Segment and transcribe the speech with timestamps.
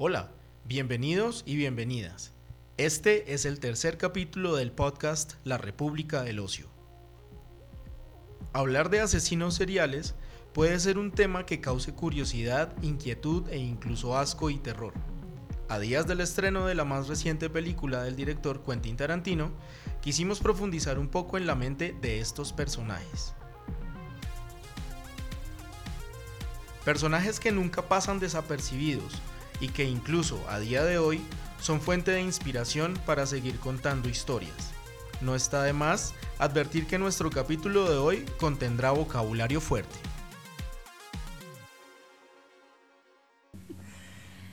[0.00, 0.30] Hola,
[0.64, 2.32] bienvenidos y bienvenidas.
[2.76, 6.68] Este es el tercer capítulo del podcast La República del Ocio.
[8.52, 10.14] Hablar de asesinos seriales
[10.54, 14.92] puede ser un tema que cause curiosidad, inquietud e incluso asco y terror.
[15.68, 19.50] A días del estreno de la más reciente película del director Quentin Tarantino,
[20.00, 23.34] quisimos profundizar un poco en la mente de estos personajes.
[26.84, 29.20] Personajes que nunca pasan desapercibidos
[29.60, 31.20] y que incluso a día de hoy
[31.60, 34.72] son fuente de inspiración para seguir contando historias.
[35.20, 39.98] No está de más advertir que nuestro capítulo de hoy contendrá vocabulario fuerte.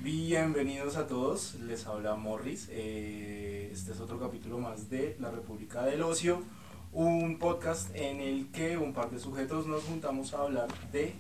[0.02, 2.68] Bienvenidos a todos, les habla Morris.
[2.72, 6.44] Eh, este es otro capítulo más de La República del Ocio,
[6.92, 11.14] un podcast en el que un par de sujetos nos juntamos a hablar de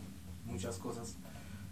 [0.45, 1.17] muchas cosas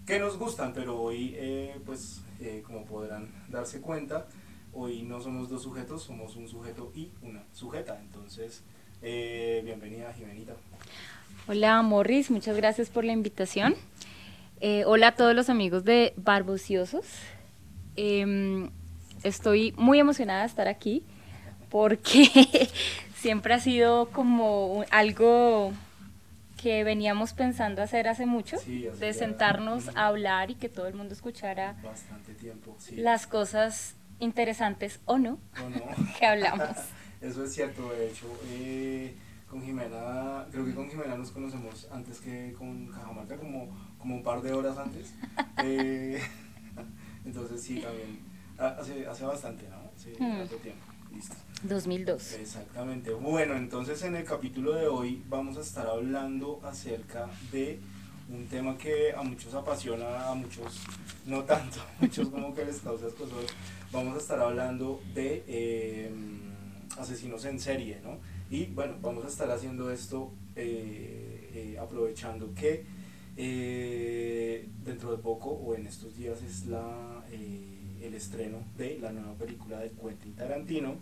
[0.05, 4.27] que nos gustan, pero hoy, eh, pues, eh, como podrán darse cuenta,
[4.73, 7.99] hoy no somos dos sujetos, somos un sujeto y una sujeta.
[7.99, 8.63] Entonces,
[9.01, 10.55] eh, bienvenida, Jimenita.
[11.47, 13.75] Hola, Morris, muchas gracias por la invitación.
[14.85, 17.05] hola a todos los amigos de Barbociosos.
[17.95, 18.69] Em,
[19.23, 21.03] estoy muy emocionada de estar aquí
[21.69, 22.69] porque
[23.15, 25.73] siempre ha sido como algo
[26.63, 31.13] que veníamos pensando hacer hace mucho, de sentarnos a hablar y que todo el mundo
[31.13, 31.75] escuchara
[32.95, 35.39] las cosas interesantes o no,
[36.17, 36.69] que hablamos.
[37.21, 39.13] Eso es cierto, de hecho, eh,
[39.49, 44.23] con Jimena, creo que con Jimena nos conocemos antes que con Cajamarca, como, como un
[44.23, 45.13] par de horas antes.
[45.65, 46.19] Eh,
[47.23, 48.19] entonces sí, también,
[48.57, 49.91] hace, hace bastante, ¿no?
[49.95, 50.47] Sí, hmm.
[50.61, 50.85] tiempo.
[51.63, 52.33] 2002.
[52.33, 53.11] Exactamente.
[53.13, 57.79] Bueno, entonces en el capítulo de hoy vamos a estar hablando acerca de
[58.29, 60.81] un tema que a muchos apasiona, a muchos
[61.25, 63.45] no tanto, a muchos como que les causa cosas.
[63.91, 66.41] Vamos a estar hablando de em,
[66.97, 68.17] asesinos en serie, ¿no?
[68.49, 72.85] Y bueno, vamos a estar haciendo esto eh, eh, aprovechando que
[73.37, 77.23] eh, dentro de poco o en estos días es la
[78.03, 80.97] el estreno de la nueva película de Quentin Tarantino,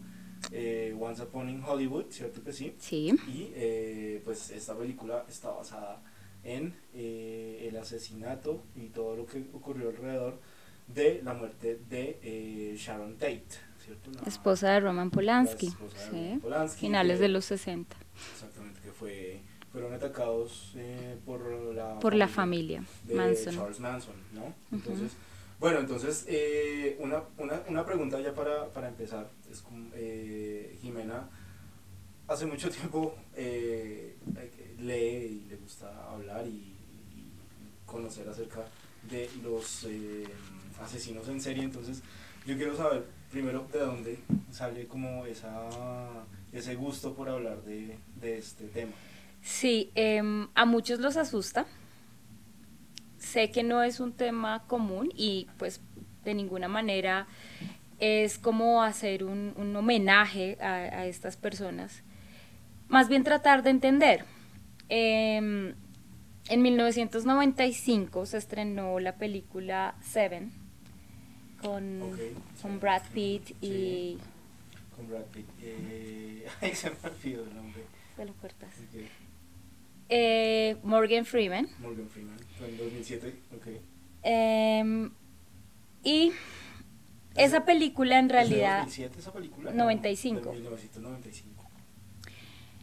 [0.51, 2.75] eh, Once Upon in Hollywood, ¿cierto que sí?
[2.79, 3.15] Sí.
[3.27, 6.01] Y eh, pues esta película está basada
[6.43, 10.39] en eh, el asesinato y todo lo que ocurrió alrededor
[10.87, 13.45] de la muerte de Sharon Tate,
[13.83, 14.11] ¿cierto?
[14.27, 15.67] esposa de Roman Polanski.
[16.09, 16.41] sí.
[16.77, 17.95] Finales de los 60.
[18.33, 19.41] Exactamente, que fue
[19.71, 20.75] fueron atacados
[21.25, 23.55] por la por familia la familia de Manson.
[23.55, 24.53] Charles Manson, ¿no?
[24.73, 25.13] Entonces,
[25.61, 29.29] bueno, entonces, eh, una, una, una, pregunta ya para, para empezar.
[29.51, 31.29] Es como, eh, Jimena,
[32.27, 34.17] hace mucho tiempo eh,
[34.79, 36.75] lee y le gusta hablar y,
[37.85, 38.61] conocer acerca
[39.09, 39.85] de los
[40.81, 41.63] asesinos en serie.
[41.63, 42.01] Entonces,
[42.47, 45.69] yo quiero saber primero de dónde sale como esa,
[46.51, 48.93] ese gusto por hablar de, de este tema.
[49.43, 51.67] Sí, em, a muchos los asusta
[53.21, 55.79] sé que no es un tema común y pues
[56.25, 57.27] de ninguna manera
[57.99, 62.03] es como hacer un, homenaje a, estas personas,
[62.87, 64.25] más bien tratar de entender.
[64.89, 65.75] Em,
[66.49, 70.51] en 1995 se estrenó la película Seven
[71.61, 72.17] con,
[72.61, 74.17] con Brad Pitt y...
[74.95, 75.47] Con Brad Pitt.
[75.61, 77.83] Eh, se me olvidó el nombre.
[78.15, 78.69] Se lo cortas.
[80.13, 81.69] Eh, Morgan Freeman.
[81.79, 82.35] Morgan Freeman,
[82.67, 83.67] en 2007, ok.
[84.23, 85.09] Em,
[86.03, 86.33] y
[87.35, 88.79] esa película en realidad...
[88.79, 89.71] 2007 esa película?
[89.71, 90.51] 95.
[90.51, 91.65] 1995.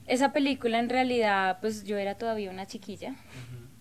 [0.06, 3.14] Esa película en realidad, pues yo era todavía una chiquilla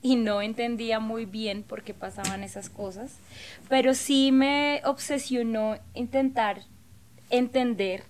[0.01, 3.17] y no entendía muy bien por qué pasaban esas cosas,
[3.69, 6.63] pero sí me obsesionó intentar
[7.29, 8.03] entender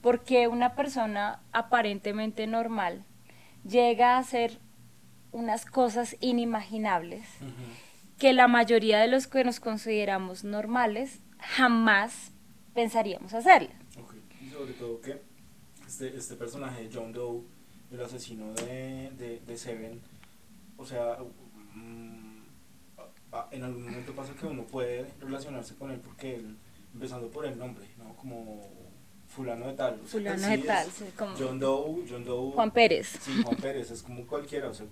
[0.00, 3.04] por qué una persona aparentemente normal
[3.68, 4.60] llega a ser
[5.36, 7.26] unas cosas inimaginables
[8.18, 12.32] que la mayoría de los que nos consideramos normales jamás
[12.74, 13.70] pensaríamos hacerle.
[14.40, 15.20] Y sobre todo que
[15.86, 17.42] este, este personaje, John Doe,
[17.92, 20.00] el asesino de, de, Seven,
[20.78, 21.18] o sea,
[21.74, 22.40] mm,
[23.50, 26.56] en algún momento pasa que uno puede relacionarse con él porque él,
[26.94, 28.16] empezando por el nombre, ¿no?
[28.16, 28.70] Como
[29.28, 29.98] fulano de tal.
[30.06, 32.52] fulano de tal, como John Doe, John Doe.
[32.52, 33.18] Juan Pérez.
[33.20, 34.86] Sí, Juan Pérez, es como cualquiera, o sea,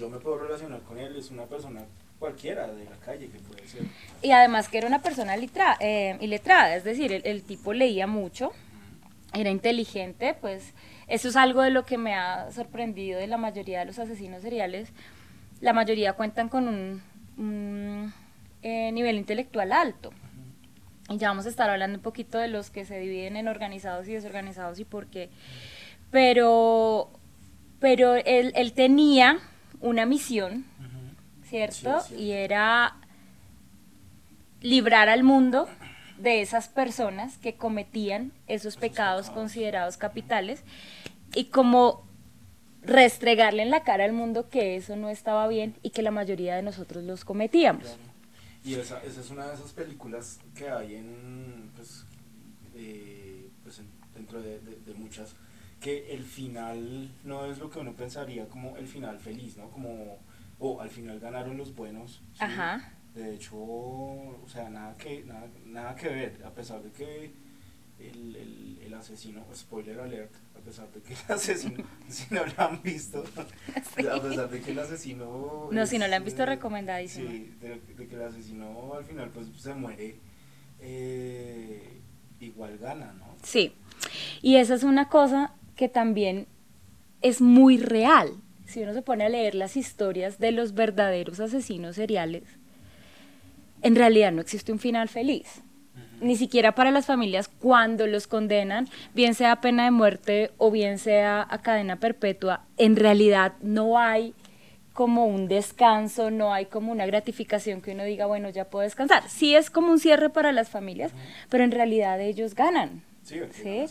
[0.00, 1.82] yo me puedo relacionar con él, es una persona
[2.18, 3.82] cualquiera de la calle que puede ser.
[4.22, 8.52] Y además que era una persona litra, eh, iletrada, es decir, el, tipo leía mucho,
[9.34, 10.72] era inteligente, pues
[11.06, 14.40] eso es algo de lo que me ha sorprendido de la mayoría de los asesinos
[14.40, 14.90] seriales.
[15.60, 16.66] La mayoría cuentan con
[17.36, 18.14] un,
[18.62, 20.12] eh, nivel intelectual alto.
[21.10, 24.08] Y ya vamos a estar hablando un poquito de los que se dividen en organizados
[24.08, 25.28] y desorganizados y por qué.
[26.10, 27.10] Pero,
[27.80, 29.40] pero él, él tenía
[29.80, 30.64] una misión,
[31.48, 32.00] ¿cierto?
[32.00, 32.14] Sí.
[32.14, 32.96] Y era
[34.60, 35.68] librar al mundo
[36.18, 39.30] de esas personas que cometían esos pecados pecados.
[39.30, 40.62] considerados capitales
[41.34, 42.04] y como
[42.82, 46.56] restregarle en la cara al mundo que eso no estaba bien y que la mayoría
[46.56, 47.84] de nosotros los cometíamos.
[47.84, 47.98] Claro.
[48.64, 52.04] Y esa, esa es una de esas películas que hay en, pues,
[52.74, 55.34] eh, pues en- dentro de, de- de muchas,
[55.80, 59.70] que el final no es lo que uno pensaría como el final feliz, ¿no?
[59.70, 60.18] Como,
[60.58, 62.22] oh, al final ganaron los buenos.
[62.34, 62.38] ¿sí?
[62.44, 62.92] Ajá.
[63.14, 67.32] De hecho, o sea, nada que, nada, nada que ver, a pesar de que
[67.98, 72.52] el, el, el asesino, spoiler alert, a pesar de que el asesino, si no lo
[72.58, 73.24] han visto,
[73.76, 75.68] a pesar de que el asesino...
[75.72, 77.30] No, si no lo han visto, eh, recomendadísimo.
[77.30, 80.20] Sí, de, de que el asesino al final pues se muere,
[80.78, 82.00] eh,
[82.38, 83.34] igual gana, ¿no?
[83.42, 83.74] Sí,
[84.42, 86.46] y esa es una cosa que también
[87.22, 88.34] es muy real.
[88.66, 92.42] Si uno se pone a leer las historias de los verdaderos asesinos seriales,
[93.80, 95.62] en realidad no existe un final feliz.
[96.20, 100.70] Ni siquiera para las familias cuando los condenan, bien sea a pena de muerte o
[100.70, 104.34] bien sea a cadena perpetua, en realidad no hay
[104.92, 109.26] como un descanso, no hay como una gratificación que uno diga, bueno, ya puedo descansar.
[109.30, 111.12] Sí es como un cierre para las familias,
[111.48, 113.02] pero en realidad ellos ganan.
[113.52, 113.86] Sí,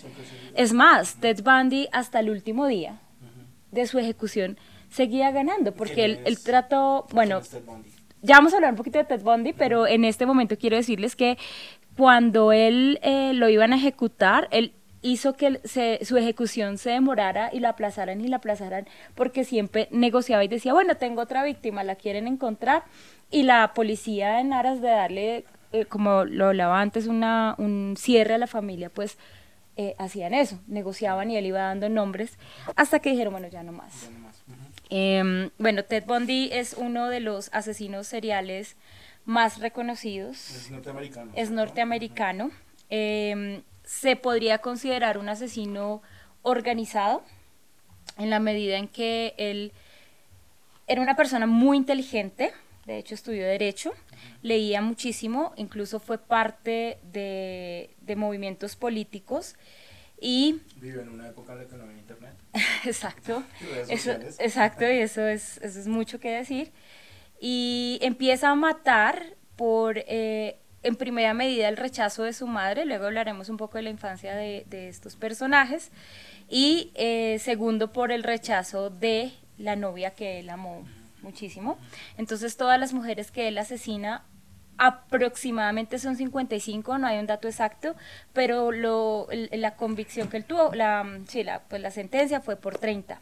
[0.55, 2.99] es más, Ted Bundy hasta el último día
[3.71, 4.57] de su ejecución
[4.89, 7.41] seguía ganando, porque ¿Quién él, él trató, bueno,
[8.21, 11.15] ya vamos a hablar un poquito de Ted Bundy, pero en este momento quiero decirles
[11.15, 11.37] que
[11.95, 17.49] cuando él eh, lo iban a ejecutar, él hizo que se- su ejecución se demorara
[17.53, 21.83] y la aplazaran y la aplazaran porque siempre negociaba y decía, bueno, tengo otra víctima,
[21.83, 22.83] la quieren encontrar
[23.31, 28.33] y la policía en aras de darle, eh, como lo hablaba antes, una, un cierre
[28.33, 29.17] a la familia, pues
[29.77, 32.37] eh, hacían eso, negociaban y él iba dando nombres
[32.75, 34.03] hasta que dijeron, bueno, ya no más.
[34.03, 34.43] Ya nomás.
[34.47, 34.57] Ujú.
[34.89, 38.75] Em, bueno, Ted Bundy es uno de los asesinos seriales
[39.25, 40.49] más reconocidos.
[40.49, 41.31] Es norteamericano.
[41.35, 42.51] Es norteamericano.
[42.89, 46.01] Em, se podría considerar un asesino
[46.41, 47.23] organizado
[48.17, 49.71] en la medida en que él
[50.87, 52.51] era una persona muy inteligente,
[52.85, 53.93] de hecho estudió derecho,
[54.41, 59.55] leía muchísimo, incluso fue parte de, de movimientos políticos
[60.21, 62.33] y Vive en una época en la que no había internet.
[62.85, 63.43] Exacto.
[63.89, 66.71] Eso, exacto, y eso es, eso es mucho que decir.
[67.39, 69.23] Y empieza a matar
[69.55, 73.83] por, eh, en primera medida, el rechazo de su madre, luego hablaremos un poco de
[73.83, 75.91] la infancia de, de estos personajes,
[76.49, 80.85] y eh, segundo, por el rechazo de la novia que él amó
[81.21, 81.77] muchísimo.
[82.17, 84.23] Entonces, todas las mujeres que él asesina
[84.77, 87.95] aproximadamente son 55, no hay un dato exacto,
[88.31, 92.77] pero lo, la convicción que él tuvo, la, sí, la, pues la sentencia fue por
[92.77, 93.19] 30.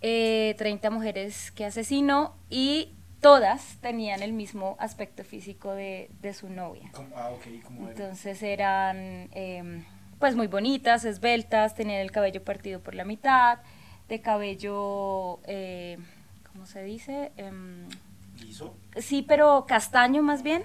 [0.00, 6.48] Eh, 30 mujeres que asesinó y todas tenían el mismo aspecto físico de, de su
[6.48, 6.90] novia.
[7.14, 7.88] Ah, ok, como.
[7.88, 9.84] Entonces eran em,
[10.18, 13.58] pues muy bonitas, esbeltas, tenían el cabello partido por la mitad,
[14.08, 15.98] de cabello, eh,
[16.58, 17.30] ¿cómo se dice?
[17.36, 17.86] Em,
[18.40, 18.74] ¿Liso?
[18.96, 20.64] sí, pero castaño más bien,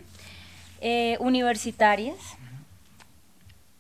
[0.82, 2.18] eh, universitarias.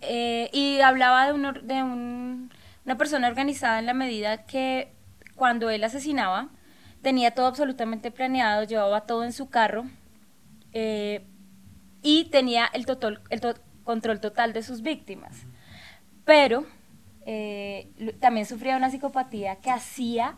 [0.01, 2.51] Eh, y hablaba de, un de un-
[2.86, 4.93] una persona organizada en la medida que
[5.36, 6.50] cuando él asesinaba,
[7.01, 9.86] tenía todo absolutamente planeado, llevaba todo en su carro
[10.72, 11.25] eh,
[12.03, 15.48] y tenía el, total, el to- control total de sus víctimas.
[16.25, 16.63] Pero
[17.25, 17.89] eh,
[18.20, 20.36] también sufría una psicopatía que hacía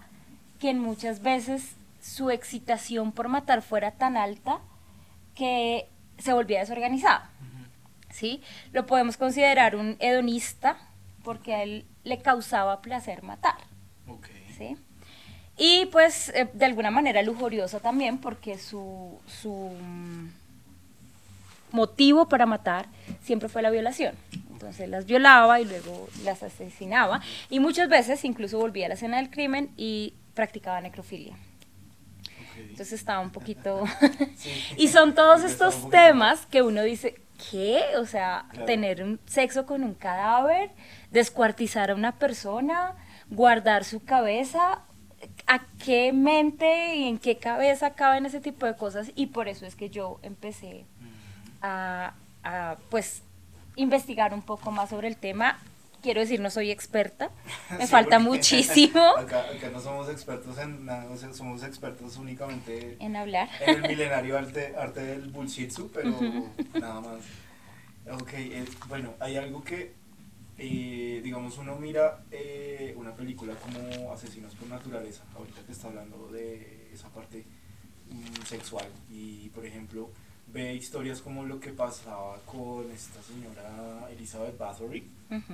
[0.59, 4.59] que muchas veces su excitación por matar fuera tan alta
[5.33, 7.23] que se volvía desorganizado.
[8.11, 8.41] ¿sí?
[8.71, 10.77] Lo podemos considerar un hedonista
[11.23, 13.57] porque a él le causaba placer matar.
[14.07, 14.27] Ok.
[14.57, 14.77] ¿sí?
[15.57, 20.29] Y pues eh, de alguna manera lujurioso también porque su, su mm,
[21.71, 22.87] motivo para matar
[23.21, 24.15] siempre fue la violación.
[24.51, 29.17] Entonces las violaba y luego las asesinaba y muchas veces incluso volvía a la escena
[29.17, 31.35] del crimen y practicaba necrofilia.
[32.57, 33.83] Entonces estaba un poquito...
[34.35, 34.51] Sí.
[34.77, 37.15] y son todos estos poquito temas que uno dice,
[37.51, 37.81] ¿qué?
[37.97, 38.65] O sea, Claro.
[38.65, 40.69] tener un sexo con un cadáver,
[41.11, 42.95] descuartizar a una persona,
[43.29, 44.83] guardar su cabeza,
[45.47, 49.11] ¿a qué mente y en qué cabeza caben ese tipo de cosas?
[49.15, 50.85] Y por eso es que yo empecé
[51.61, 52.13] a,
[52.43, 53.23] a, pues,
[53.75, 55.59] investigar un poco más sobre el tema.
[56.05, 57.31] Quiero decir, no soy experta,
[57.71, 62.17] me Sí, falta muchísimo Acá, acá no somos expertos en nada, o sea, somos expertos
[62.17, 63.49] únicamente en hablar.
[63.65, 66.11] en el milenario arte, arte del bullshitsu, pero
[66.79, 67.21] nada más.
[68.21, 69.95] Ok, eh, bueno, hay algo que,
[70.59, 76.27] eh, digamos, uno mira eh, una película como Asesinos por Naturaleza, ahorita que está hablando
[76.27, 77.45] de esa parte
[78.11, 80.11] mm, sexual, y por ejemplo,
[80.55, 85.53] ve historias como lo que pasaba con esta señora Elizabeth Bathory, Ujú.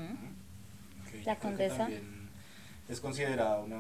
[1.12, 2.30] que La también
[2.88, 3.80] es considerada una,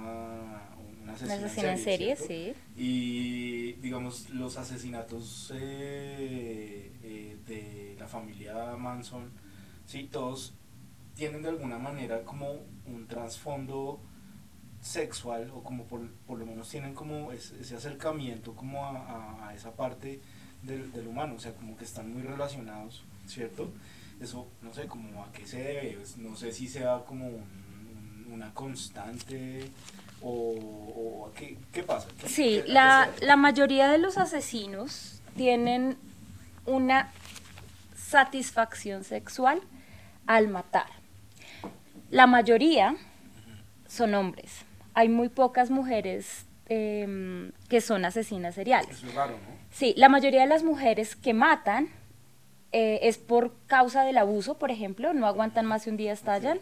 [1.03, 2.53] una asesina, Una asesina en serie, sí.
[2.75, 9.29] Y digamos, los asesinatos eh, eh, de la familia Manson,
[9.85, 10.53] sí, todos
[11.15, 12.51] tienen de alguna manera como
[12.87, 13.99] un trasfondo
[14.81, 19.49] sexual o como por, por lo menos tienen como es- ese acercamiento como a, a-
[19.49, 20.19] a esa parte
[20.63, 23.71] del, del humano, o sea, como que están muy relacionados, ¿cierto?
[24.19, 28.33] Eso, no sé, como a qué se debe, no sé si sea como un- un-
[28.33, 29.69] una constante
[30.21, 30.31] o,
[30.95, 32.07] o a qué, qué pasa.
[32.19, 35.97] ¿Qué- Sí, qué- la, la mayoría de los asesinos tienen
[36.67, 37.11] una
[37.95, 39.61] satisfacción sexual
[40.27, 40.87] al matar.
[42.09, 42.95] La mayoría
[43.87, 44.51] son hombres.
[44.93, 49.03] Hay muy pocas mujeres em, que son asesinas seriales.
[49.03, 49.61] Es raro, ¿no?
[49.71, 51.89] Sí, la mayoría de las mujeres que matan
[52.71, 56.59] eh, es por causa del abuso, por ejemplo, no aguantan más de un día, estallan.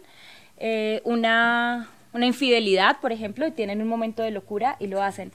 [0.56, 5.30] Eh, una, una infidelidad, por ejemplo, y tienen un momento de locura y lo hacen.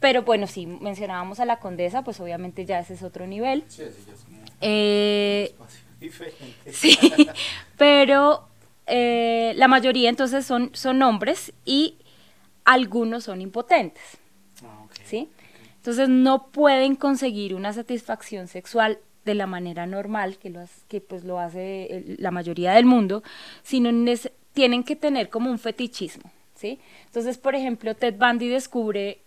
[0.00, 3.64] Pero bueno, si mencionábamos a la condesa, pues obviamente ya ese es otro nivel.
[3.68, 6.72] Sí, así ya es como un Eh, espacio diferente.
[6.72, 6.98] Sí,
[7.76, 8.48] pero
[8.86, 11.96] eh, la mayoría entonces son, son hombres y
[12.66, 14.02] algunos son impotentes,
[14.64, 14.84] Ah.
[15.04, 15.30] ¿sí?
[15.76, 21.00] Entonces no pueden conseguir una satisfacción sexual de la manera normal que lo, hace- que
[21.00, 23.22] pues lo hace el- la mayoría del mundo,
[23.62, 23.90] sino
[24.52, 26.78] tienen que tener como un fetichismo, ¿sí?
[27.06, 29.20] Entonces, por ejemplo, Ted Bundy descubre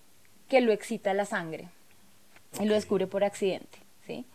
[0.48, 1.68] que lo excita la sangre
[2.62, 3.78] y lo descubre por accidente,
[4.08, 4.26] ¿sí?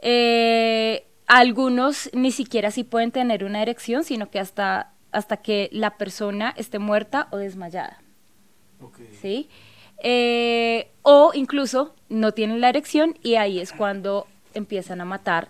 [0.00, 5.96] Eh, algunos ni siquiera sí pueden tener una erección, sino que hasta, hasta que la
[5.96, 8.00] persona esté muerta o desmayada,
[9.20, 9.48] ¿sí?
[10.02, 15.48] Eh, o incluso no tienen la erección y ahí es cuando empiezan a matar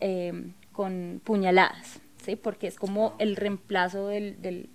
[0.00, 0.32] eh,
[0.72, 2.36] con puñaladas, ¿sí?
[2.36, 4.68] Porque es como el reemplazo del, del-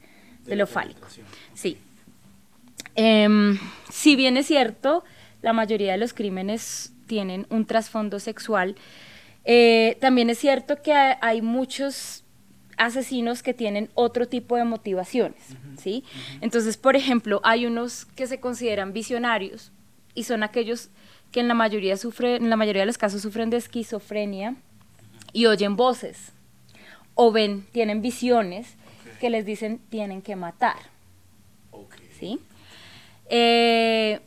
[0.44, 1.08] de, De lo fálico.
[1.54, 1.78] Sí.
[2.96, 3.58] Em,
[3.90, 5.04] si bien es cierto,
[5.42, 8.76] la mayoría de los crímenes tienen un trasfondo sexual,
[9.46, 12.23] eh, también es cierto que hay muchos
[12.86, 15.42] asesinos que tienen otro tipo de motivaciones,
[15.78, 16.04] ¿sí?
[16.42, 19.72] Entonces, por ejemplo, hay unos que se consideran visionarios
[20.16, 20.90] y son aquellos
[21.32, 24.56] que en la mayoría sufren, en la mayoría de los casos sufren de esquizofrenia
[25.32, 26.32] y oyen voces
[27.16, 28.76] o ven, tienen visiones
[29.20, 30.78] que les dicen tienen que matar.
[32.20, 32.40] ¿sí?
[33.30, 34.20] Eh,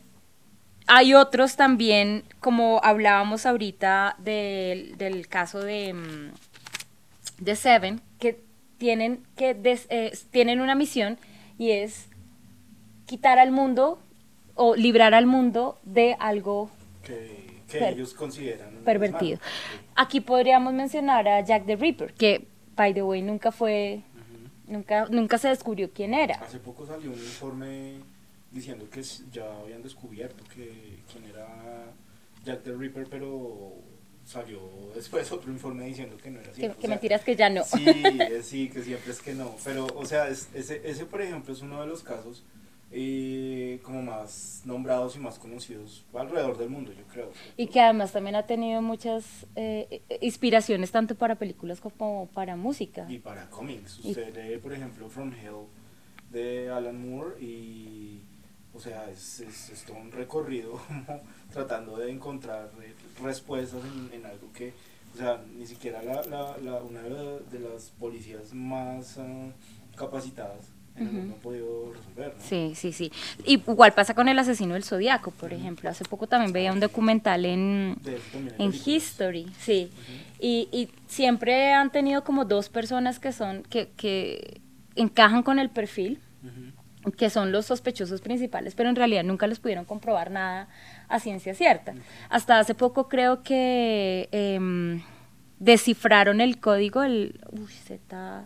[0.86, 6.32] hay otros también, como hablábamos ahorita del, del caso de, mm,
[7.38, 8.00] de Seven,
[8.78, 11.18] tienen, que des- eh, tienen una misión
[11.58, 12.08] y es
[13.06, 13.98] quitar al mundo
[14.54, 16.70] o librar al mundo de algo
[17.04, 19.38] Que, ellos consideran pervertido.
[19.38, 19.86] malo.
[19.96, 24.02] Aquí podríamos mencionar a Jack the Ripper, que, by the way, nunca fue,
[24.66, 26.36] nunca, nunca se descubrió quién era.
[26.36, 27.94] Hace poco salió un informe
[28.50, 29.02] diciendo que
[29.32, 31.46] ya habían descubierto que quién era
[32.44, 33.72] Jack the Ripper, pero
[34.26, 34.60] salió
[34.94, 36.74] después otro informe diciendo que no era cierto.
[36.78, 37.64] que O sea, mentiras que ya no.
[37.64, 39.54] Sí, eh, sí, que siempre es que no.
[39.64, 42.42] Pero, o sea, es- ese, ese, por ejemplo, es uno de los casos
[42.92, 47.32] eh, como más nombrados y más conocidos alrededor del mundo, yo creo.
[47.56, 53.06] Y que además también ha tenido muchas eh, inspiraciones tanto para películas como para música.
[53.08, 53.98] Y para cómics.
[54.02, 55.66] Y- Usted lee, por ejemplo, From Hell
[56.30, 58.20] de Alan Moore y,
[58.76, 60.80] o sea, es, es, es todo un recorrido
[61.52, 64.72] tratando de encontrar eh, respuestas en, en algo que,
[65.14, 69.48] o sea, ni siquiera la, la, la- una de, la- de las policías más ah,
[69.96, 70.58] capacitadas
[70.96, 71.16] en el Ujú.
[71.18, 72.42] mundo ha podido resolver, ¿no?
[72.42, 73.12] Sí, sí, sí.
[73.44, 75.90] Y igual pasa con el asesino del zodiaco, por ejemplo.
[75.90, 77.96] Hace poco también veía un documental en,
[78.58, 78.72] en.
[78.84, 79.90] History, sí.
[80.40, 84.60] Y, y siempre han tenido como dos personas que son, que, que
[84.96, 86.18] encajan con el perfil.
[87.12, 90.68] Que son los sospechosos principales, pero en realidad nunca les pudieron comprobar nada
[91.08, 91.94] a ciencia cierta.
[92.28, 95.02] Hasta hace poco creo que em,
[95.58, 98.44] descifraron el código, el uy, Z,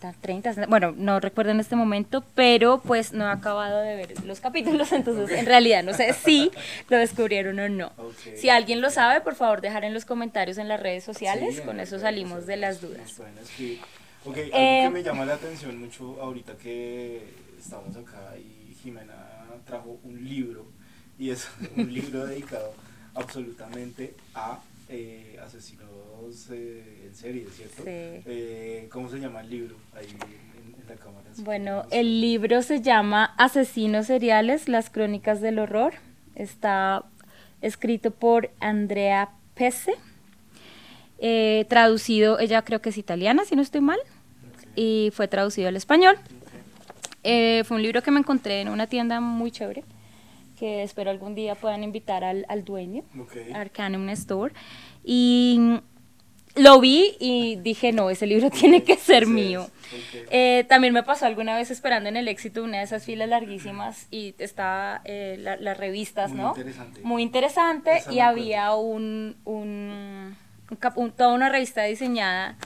[0.00, 4.38] Z30, bueno, no recuerdo en este momento, pero pues no he acabado de ver los
[4.40, 6.52] capítulos, entonces en realidad no sé si
[6.88, 7.86] lo descubrieron o no.
[7.98, 8.36] Ok.
[8.36, 11.62] Si alguien lo sabe, por favor dejar en los comentarios en las redes sociales, Sí,
[11.62, 13.18] con eso salimos de las dudas.
[14.24, 17.22] Ok, algo Eh, que me llama la atención mucho ahorita que
[17.58, 19.14] estamos acá y Jimena
[19.66, 20.66] trajo un libro
[21.18, 22.72] y es un libro dedicado
[23.14, 27.82] absolutamente a eh, Asesinos eh, en serie, ¿cierto?
[27.82, 27.90] Sí.
[27.90, 29.76] Eh, ¿Cómo se llama el libro?
[29.94, 31.26] Ahí en, en la cámara.
[31.38, 35.94] Bueno, el libro se llama Asesinos seriales, las crónicas del horror.
[36.34, 37.04] Está
[37.60, 39.94] escrito por Andrea Pese.
[41.18, 43.98] Eh, traducido, ella creo que es italiana, si no estoy mal,
[44.76, 46.16] y fue traducido al español.
[47.24, 49.84] Eh, fue un libro que me encontré en una tienda muy chévere,
[50.58, 53.36] que espero algún día puedan invitar al, al dueño, Ok.
[53.54, 54.52] Arcanum Store.
[55.04, 55.80] Y
[56.56, 59.62] lo vi y dije, no, ese libro tiene que ser Ese mío.
[59.62, 59.68] es,
[60.24, 60.28] ok.
[60.30, 64.06] Eh, también me pasó alguna vez esperando en el éxito una de esas filas larguísimas
[64.10, 66.48] y estaba eh, la- las revistas, Muy ¿no?
[66.50, 67.00] interesante.
[67.02, 70.36] Muy interesante Esa y había un, un,
[70.70, 72.56] un un- toda una revista diseñada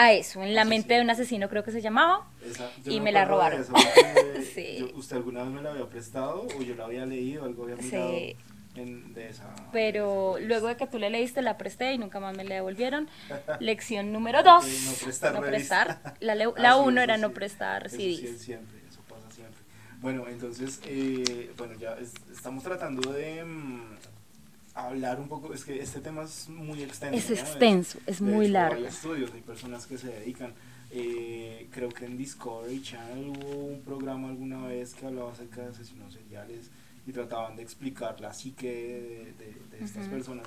[0.00, 2.26] a eso, en la mente de un asesino creo que se llamaba.
[2.48, 3.60] Esa- y me la acuerdo de robaron.
[3.62, 4.76] eso, porque Sí.
[4.78, 7.76] yo- ¿Usted alguna vez me la había prestado o yo la había leído, algo había
[7.76, 8.36] mirado Sí.
[8.76, 9.44] en- de esa?
[9.72, 12.44] Pero de esa luego de que tú le leíste la presté y nunca más me
[12.44, 13.08] la devolvieron.
[13.60, 14.64] Lección número dos.
[14.64, 16.16] Ok, no prestar no prestar.
[16.20, 17.20] La, Ah, la sí, uno eso era sí.
[17.22, 18.18] no prestar Eso CDs.
[18.20, 19.58] sí siempre, eso pasa siempre.
[20.00, 23.96] Bueno, entonces, eh, bueno, ya es- estamos tratando de mm,
[24.86, 27.16] hablar un poco, es que este tema es muy extenso.
[27.16, 27.36] Es ¿no?
[27.36, 28.76] extenso, es de muy hecho, largo.
[28.76, 30.54] Hay estudios, hay personas que se dedican.
[30.90, 35.68] eh, creo que en Discovery Channel hubo un programa alguna vez que hablaba acerca de
[35.68, 36.70] asesinos seriales
[37.06, 40.14] y trataban de explicar la psique de, de- de estas Ujú.
[40.16, 40.46] personas.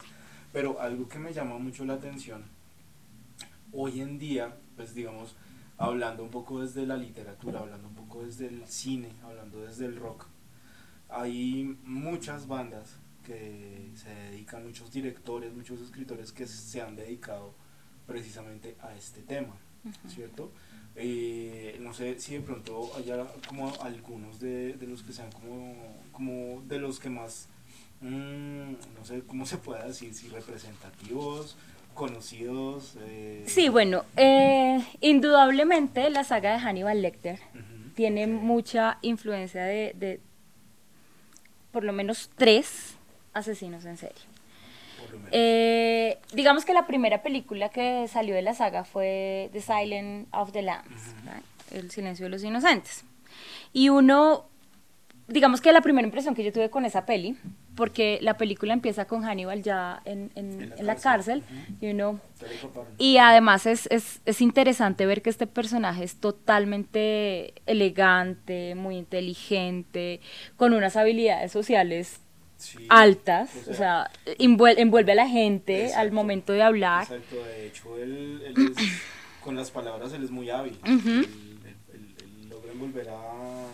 [0.52, 2.44] Pero algo que me llama mucho la atención,
[3.74, 5.36] hoy en día, pues digamos,
[5.78, 9.96] hablando un poco desde la literatura, hablando un poco desde el cine, hablando desde el
[9.96, 10.26] rock,
[11.10, 17.54] hay muchas bandas que se dedican, muchos directores, muchos escritores que se han dedicado
[18.08, 19.56] precisamente a este tema,
[20.08, 20.52] ¿cierto?
[20.96, 25.76] Eh, no sé si de pronto haya como algunos de, de los que sean como,
[26.12, 27.48] como de los que más,
[28.02, 31.56] mm, no sé cómo se puede decir, si representativos,
[31.94, 32.96] conocidos.
[33.02, 37.40] eh, Sí, bueno, eh, indudablemente la saga de Hannibal Lecter
[37.96, 40.20] tiene mucha influencia de, de
[41.72, 42.96] por lo menos tres
[43.34, 44.22] asesinos en serie.
[45.32, 50.52] Eh, digamos que la primera película que salió de la saga fue The Silent of
[50.52, 51.26] the Lambs, Ujú.
[51.26, 51.42] ¿verdad?
[51.72, 53.04] El silencio de los inocentes.
[53.74, 54.46] Y uno,
[55.28, 57.38] digamos que la primera impresión que yo tuve con esa peli,
[57.76, 61.44] porque la película empieza con Hannibal ya en, en- En la en la cárcel.
[61.44, 61.86] cárcel, Ujú.
[61.86, 62.20] y uno...
[62.98, 70.20] Y además es, es, es interesante ver que este personaje es totalmente elegante, muy inteligente,
[70.58, 72.20] con unas habilidades sociales
[72.62, 76.14] Sí, altas, o sea, envuel- envuelve a la gente al Exacto.
[76.14, 77.04] momento de hablar.
[77.04, 79.02] Exacto, de hecho, él, él es,
[79.44, 80.78] con las palabras él es muy hábil.
[80.84, 81.10] Ujú.
[81.10, 83.66] él, él- él- él logra envolver a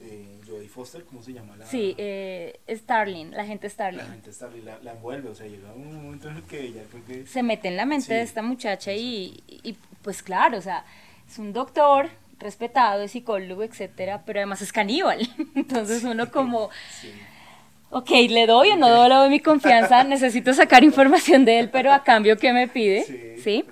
[0.00, 1.56] eh, Jodie Foster, ¿cómo se llama?
[1.56, 3.98] La, Sí, eh, Starling, la gente Starling.
[3.98, 6.82] la gente está, la, la envuelve, o sea, llega un momento en el que ella
[6.90, 7.26] creo que...
[7.26, 10.84] Se mete en la mente Sí, de esta muchacha y, y, pues claro, o sea,
[11.28, 15.28] es un doctor respetado, es psicólogo, etcétera, pero además es caníbal.
[15.54, 16.70] Entonces uno como,
[17.00, 17.12] Sí,
[17.90, 22.02] ok, le doy o no doy mi confianza, necesito sacar información de él, pero a
[22.04, 23.36] cambio, ¿qué me pide?
[23.42, 23.64] sí.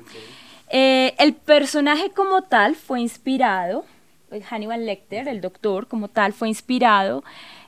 [0.68, 3.84] Eh, el personaje como tal fue inspirado,
[4.32, 7.22] eh, Hannibal Lecter, el doctor como tal, fue inspirado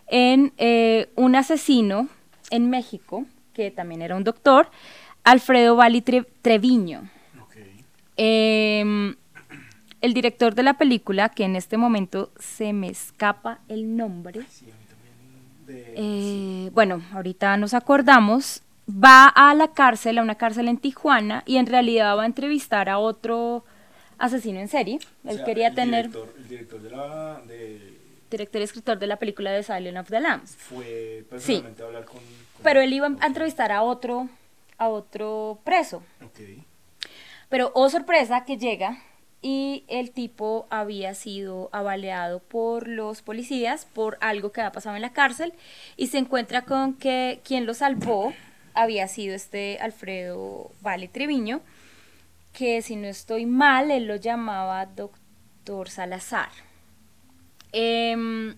[0.09, 2.09] en eh, un asesino
[2.51, 4.69] en México, que también era un doctor,
[5.23, 7.09] Alfredo Tre- Treviño.
[7.41, 7.57] ok.
[8.17, 9.15] Em,
[10.01, 14.67] el director de la película, que en este momento se me escapa el nombre, Sí,
[14.71, 15.67] a mí también.
[15.67, 15.95] De,
[16.67, 21.57] eh, bueno, ahorita nos acordamos, va a la cárcel, a una cárcel en Tijuana, y
[21.57, 23.65] en realidad va a entrevistar a otro
[24.19, 24.99] asesino en serie.
[25.25, 27.41] o Él sea, quería el tener, Director, el director de la...
[27.47, 27.99] De,
[28.31, 30.55] director y escritor de la película de Silent of the Lambs.
[30.57, 32.17] fue personalmente a hablar con...
[32.17, 34.29] con- Pero él iba a entrevistar a otro,
[34.77, 36.03] a otro preso.
[36.23, 36.41] Ok.
[37.49, 38.99] Pero, oh sorpresa, que llega
[39.41, 45.03] y el tipo había sido avaleado por los policías por algo que había pasado en
[45.03, 45.53] la cárcel
[45.97, 48.33] y se encuentra con que quien lo salvó
[48.75, 51.61] había sido este Alfredo Vale Treviño,
[52.53, 56.51] que si no estoy mal, él lo llamaba doctor Salazar.
[57.73, 58.57] Em,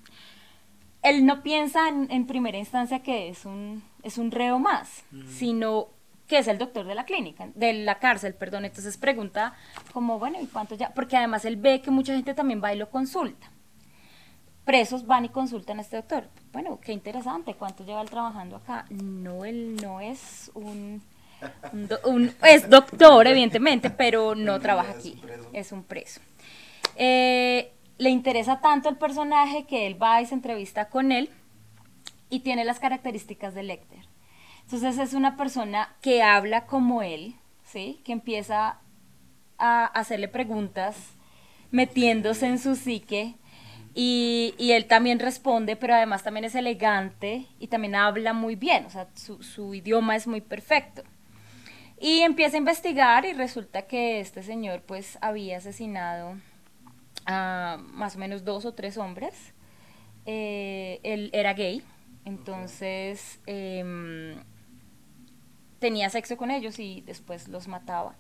[1.03, 5.89] él no piensa en, en primera instancia que es un, es un reo más, sino
[6.31, 8.65] que es el doctor de la clínica, de la cárcel, perdón.
[8.65, 9.53] Entonces pregunta
[9.93, 10.91] como, bueno, ¿y cuánto ya?
[10.95, 13.51] Porque además él ve que mucha gente también va y lo consulta.
[14.65, 16.29] Presos van y consultan a este doctor.
[16.53, 18.87] Bueno, qué interesante, ¿cuánto lleva él trabajando acá?
[18.91, 21.03] No, él no es un...
[21.73, 25.21] un do- un- es doctor, evidentemente, pero no trabaja aquí.
[25.53, 26.21] Es un preso.
[26.95, 31.29] Eh, le interesa tanto el personaje que él va y se entrevista con él
[32.29, 34.05] y tiene las características de Lecter.
[34.73, 38.01] Entonces es una persona que habla como él, ¿sí?
[38.05, 38.79] Que empieza
[39.59, 40.97] a hacerle preguntas
[41.73, 43.35] metiéndose en su psique
[43.97, 48.87] y, y, él también responde, pero además también es elegante y también habla muy bien,
[48.87, 51.03] o sea, su, su, idioma es muy perfecto.
[51.99, 56.37] Y empieza a investigar y resulta que este señor pues había asesinado
[57.27, 59.53] a más o menos dos o tres hombres.
[60.27, 61.83] Eh, él era gay,
[62.25, 64.37] entonces eh,
[65.81, 68.15] tenía sexo con ellos y después los mataba.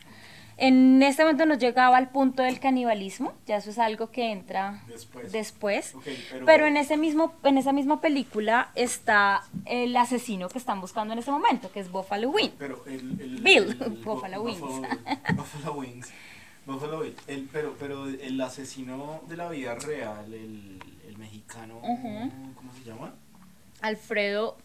[0.56, 4.82] En este momento nos llegaba al punto del canibalismo, ya eso es algo que entra
[4.88, 5.32] después.
[5.32, 5.94] después.
[5.94, 6.44] Okay, pero...
[6.44, 6.66] pero...
[6.66, 11.30] en, ese mismo, en esa misma película está el asesino que están buscando en ese
[11.30, 12.52] momento, que es Buffalo Wings.
[12.58, 14.60] Pero el, el, Bill, el, Buffalo Wings.
[14.60, 16.12] Buffalo Wings.
[16.66, 17.16] Buffalo Wings.
[17.26, 20.78] El, pero, pero el asesino de la vida real, el,
[21.16, 22.54] mexicano, uh -huh.
[22.54, 23.12] ¿cómo se llama?
[23.82, 24.56] Alfredo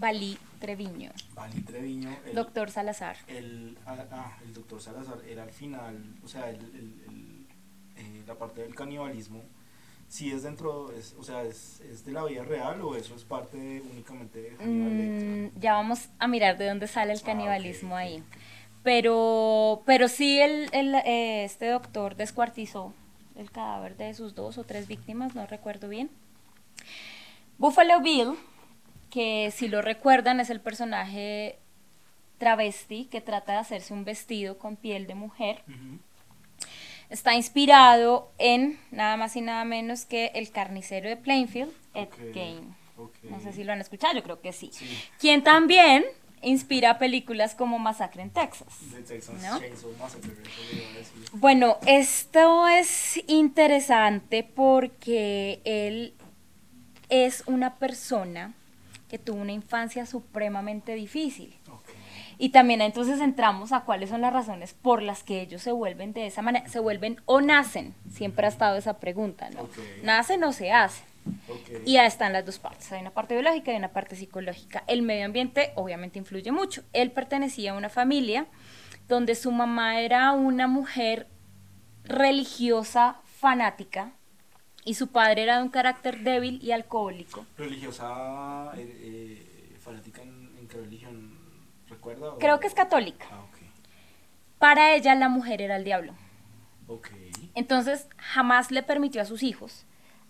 [0.00, 1.12] Balí Treviño.
[1.34, 2.10] Balí Treviño.
[2.24, 3.16] El, doctor Salazar.
[3.28, 7.46] El, ah, ah, el doctor Salazar era al final, o sea, el, el,
[7.96, 9.42] eh, la parte del canibalismo,
[10.08, 13.24] si es dentro, es, o sea, es, es, de la vida real o eso es
[13.24, 18.00] parte únicamente de Hannibal mm, Ya vamos a mirar de dónde sale el canibalismo ah,
[18.00, 18.20] okay, ahí.
[18.20, 18.40] Okay.
[18.82, 22.94] Pero, pero sí, el, el, eh, este doctor descuartizó
[23.36, 26.10] el cadáver de sus dos o tres víctimas, no recuerdo bien.
[27.58, 28.38] Buffalo Bill
[29.10, 31.58] que si lo recuerdan es el personaje
[32.38, 35.62] travesti que trata de hacerse un vestido con piel de mujer.
[35.68, 35.98] Uh -huh.
[37.10, 42.32] Está inspirado en nada más y nada menos que El carnicero de Plainfield, Ed okay.
[42.32, 42.76] Gein.
[42.96, 43.30] Okay.
[43.30, 44.70] No sé si lo han escuchado, yo creo que sí.
[44.72, 44.86] sí.
[45.18, 46.04] Quien también
[46.42, 48.68] inspira películas como Masacre en Texas.
[49.06, 49.60] Texas ¿no?
[51.32, 56.14] Bueno, esto es interesante porque él
[57.08, 58.54] es una persona
[59.10, 61.58] que tuvo una infancia supremamente difícil.
[61.66, 61.96] Okay.
[62.38, 66.12] Y también entonces entramos a cuáles son las razones por las que ellos se vuelven
[66.14, 69.62] de esa manera, se vuelven o nacen, siempre ha estado esa pregunta, ¿no?
[69.62, 70.00] Okay.
[70.04, 71.04] Nacen o se hacen.
[71.48, 71.82] Okay.
[71.84, 74.84] Y ahí están las dos partes, hay una parte biológica y una parte psicológica.
[74.86, 76.82] El medio ambiente obviamente influye mucho.
[76.92, 78.46] Él pertenecía a una familia
[79.08, 81.26] donde su mamá era una mujer
[82.04, 84.12] religiosa fanática,
[84.90, 87.46] y su padre era de un carácter débil y alcohólico.
[87.56, 91.38] ¿Religiosa, eh, eh, fanática en, en, qué religión?
[91.88, 92.32] ¿Recuerda?
[92.32, 92.38] O?
[92.38, 93.24] Creo que es católica.
[93.30, 93.70] Ah, okay.
[94.58, 96.14] Para ella la mujer era el diablo.
[96.88, 97.30] Okay.
[97.54, 99.86] Entonces jamás le permitió a sus hijos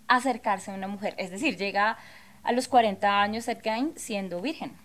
[0.09, 1.15] acercarse a una mujer.
[1.17, 1.97] Es decir, llega
[2.43, 4.77] a los 40 años Gein siendo virgen.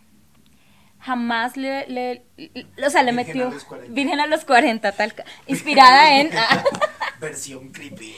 [1.00, 5.14] Jamás le, le, le o sea, le virgen metió a virgen a los 40, tal,
[5.48, 6.30] inspirada en...
[7.20, 8.16] Versión creepy.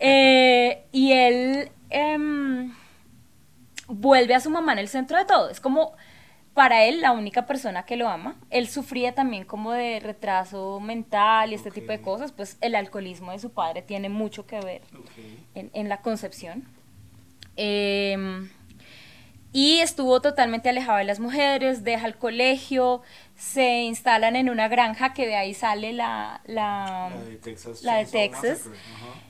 [0.00, 2.70] Eh, y él eh,
[3.88, 5.50] vuelve a su mamá en el centro de todo.
[5.50, 5.94] Es como
[6.54, 8.36] para él la única persona que lo ama.
[8.50, 11.82] Él sufría también como de retraso mental y este okay.
[11.82, 12.32] tipo de cosas.
[12.32, 15.46] Pues el alcoholismo de su padre tiene mucho que ver okay.
[15.54, 16.64] en, en, la concepción.
[17.56, 18.48] Eh,
[19.52, 23.02] y estuvo totalmente alejado de las mujeres, deja el colegio,
[23.34, 27.96] se instalan en una granja que de ahí sale la, la, la de Texas, la
[27.96, 28.68] de Texas.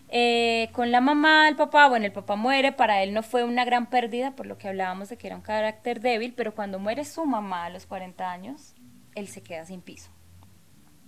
[0.09, 3.65] Eh, con la mamá, el papá, bueno, el papá muere, para él no fue una
[3.65, 7.05] gran pérdida, por lo que hablábamos de que era un carácter débil, pero cuando muere
[7.05, 8.75] su mamá a los 40 años,
[9.15, 10.11] él se queda sin piso.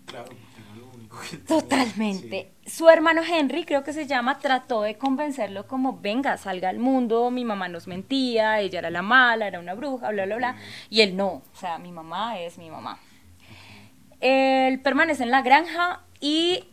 [0.06, 0.30] Claro,
[1.46, 2.52] Totalmente.
[2.64, 2.70] Sí.
[2.70, 7.30] Su hermano Henry, creo que se llama, trató de convencerlo como, venga, salga al mundo,
[7.30, 10.56] mi mamá nos mentía, ella era la mala, era una bruja, bla, bla, bla.
[10.88, 12.98] Y él no, o sea, mi mamá es mi mamá.
[14.20, 16.64] Él permanece en la granja y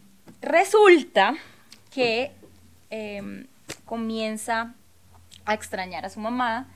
[0.41, 1.35] resulta
[1.91, 2.31] que
[2.91, 3.47] eh,
[3.85, 4.75] comienza
[5.45, 6.67] a extrañar a su mamá,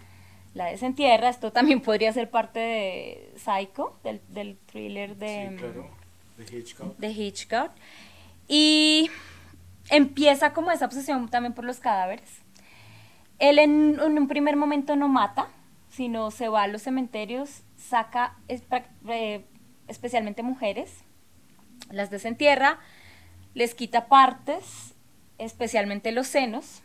[0.54, 5.88] la desentierra, esto también podría ser parte de Psycho, del, del thriller de, sí, claro.
[6.38, 6.98] De, Hitchcock.
[6.98, 7.72] de Hitchcock.
[8.48, 9.10] Y
[9.90, 12.30] empieza como esa obsesión también por los cadáveres.
[13.40, 15.48] Él en, en un primer momento no mata,
[15.90, 19.46] sino se va a los cementerios, saca eh,
[19.88, 20.92] especialmente mujeres,
[21.92, 22.80] las desentierra,
[23.54, 24.94] les quita partes
[25.38, 26.82] especialmente los senos.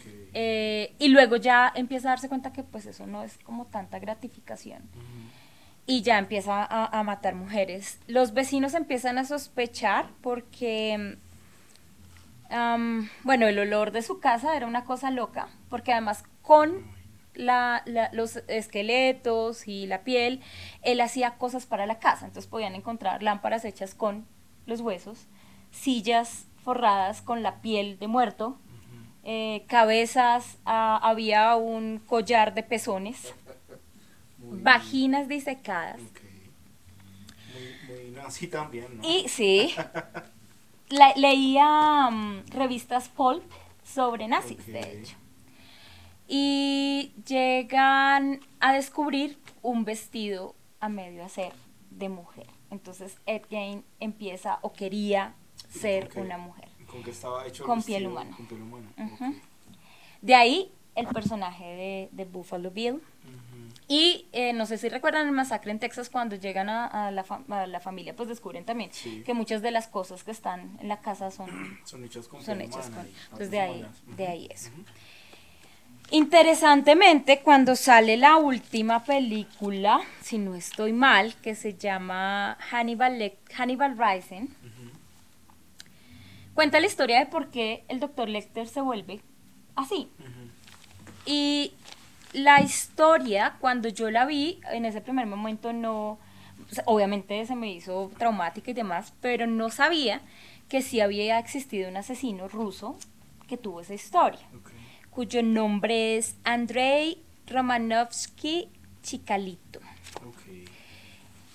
[0.00, 0.28] Okay.
[0.34, 3.98] Eh, y luego ya empieza a darse cuenta que pues eso no es como tanta
[3.98, 4.82] gratificación.
[4.82, 5.41] Uh -huh.
[5.86, 7.98] Y ya empieza a, a, matar mujeres.
[8.06, 11.18] Los vecinos empiezan a sospechar porque,
[12.50, 16.84] um, bueno, el olor de su casa era una cosa loca, porque además con
[17.34, 20.40] la, la, los esqueletos y la piel,
[20.82, 22.26] él hacía cosas para la casa.
[22.26, 24.26] Entonces podían encontrar lámparas hechas con
[24.66, 25.26] los huesos,
[25.70, 28.58] sillas forradas con la piel de muerto,
[29.24, 33.34] eh, cabezas, uh, había un collar de pezones.
[34.42, 36.00] Vaginas disecadas.
[37.52, 39.02] Muy, muy nazi también, ¿no?
[39.08, 39.74] Y sí,
[40.88, 43.44] la- leía mm, revistas pulp
[43.84, 45.16] sobre nazis, de hecho.
[46.28, 51.52] Y llegan a descubrir un vestido a medio hacer
[51.90, 52.46] de mujer.
[52.70, 55.34] Entonces Ed Gein empieza o quería
[55.68, 56.68] ser una mujer.
[56.86, 58.34] ¿Con qué estaba hecho Con piel humana.
[58.36, 58.88] Con piel humana.
[60.22, 62.94] De ahí el personaje de, de Buffalo Bill.
[62.94, 63.02] Ujú.
[63.94, 67.24] Y eh, no sé si recuerdan el masacre en Texas cuando llegan a, a la,
[67.24, 69.22] fa- a la familia, pues descubren también Sí.
[69.26, 71.50] que muchas de las cosas que están en la casa son,
[71.84, 73.04] Son hechas con son hechas con...
[73.06, 73.84] y Entonces partes de ahí,
[74.16, 74.70] de ahí eso.
[76.10, 83.96] Interesantemente, cuando sale la última película, si no estoy mal, que se llama Hannibal, Hannibal
[83.98, 84.46] Rising,
[86.54, 89.20] cuenta la historia de por qué el doctor Lecter se vuelve
[89.74, 90.08] así.
[91.26, 91.72] Y
[92.32, 96.18] la historia, cuando yo la vi, en ese primer momento no,
[96.86, 100.20] obviamente se me hizo traumática y demás, pero no sabía
[100.68, 102.96] que sí había existido un asesino ruso
[103.46, 104.40] que tuvo esa historia,
[105.10, 108.70] cuyo nombre es Andrei Romanovsky
[109.02, 109.80] Chikalito.
[110.26, 110.70] Ok.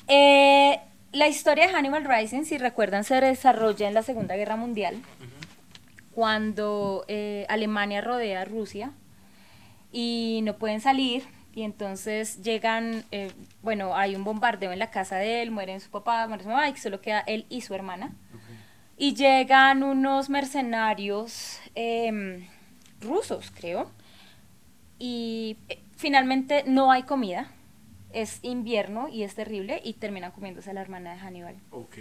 [0.08, 0.80] Eh,
[1.12, 5.02] la historia de Hannibal Rising, si recuerdan, se desarrolla en la Segunda Guerra Mundial,
[6.14, 8.92] cuando eh, Alemania rodea a Rusia
[9.92, 11.24] y no pueden salir
[11.58, 13.32] y entonces llegan, eh,
[13.64, 16.70] bueno, hay un bombardeo en la casa de él, mueren su papá, muere su mamá
[16.70, 18.14] y solo queda él y su hermana.
[18.96, 22.46] Y llegan unos mercenarios em,
[23.02, 23.90] rusos, creo,
[25.00, 27.50] y eh, finalmente no hay comida,
[28.14, 31.56] es invierno y es terrible y terminan comiéndose a la hermana de Hannibal.
[31.72, 31.98] Ok.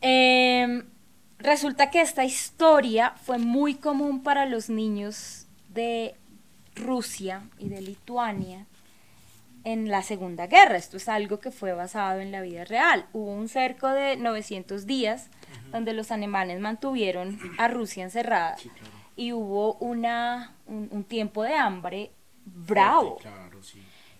[0.00, 0.86] Em,
[1.38, 6.14] resulta que esta historia fue muy común para los niños de
[6.82, 8.66] Rusia y de Lituania
[9.64, 10.76] en la Segunda Guerra.
[10.76, 13.06] Esto es algo que fue basado en la vida real.
[13.12, 15.28] Hubo un cerco de 900 días
[15.72, 18.90] donde los alemanes mantuvieron a Rusia encerrada Sí, claro.
[19.16, 22.10] y hubo una, un, un tiempo de hambre
[22.46, 23.16] bravo.
[23.16, 23.47] Claro.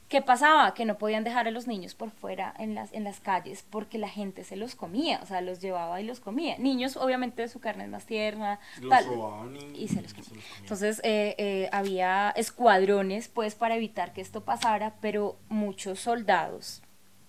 [0.09, 0.73] ¿Qué pasaba?
[0.73, 3.99] Que no podían dejar a los niños por fuera en las, en las calles porque
[3.99, 6.57] la gente se los comía, o sea, los llevaba y los comía.
[6.59, 10.29] Niños, obviamente, su carne es más tierna, Los tal, robaban y, y se los comía.
[10.31, 10.47] comían.
[10.61, 16.83] Entonces, eh, eh, había escuadrones, pues, para evitar que esto pasara, pero muchos soldados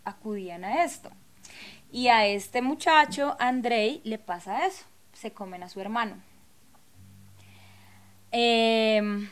[0.05, 1.11] acudían a esto.
[1.91, 6.15] Y a este muchacho, Andrei, le pasa eso, se comen a su hermano.
[8.31, 9.27] Em,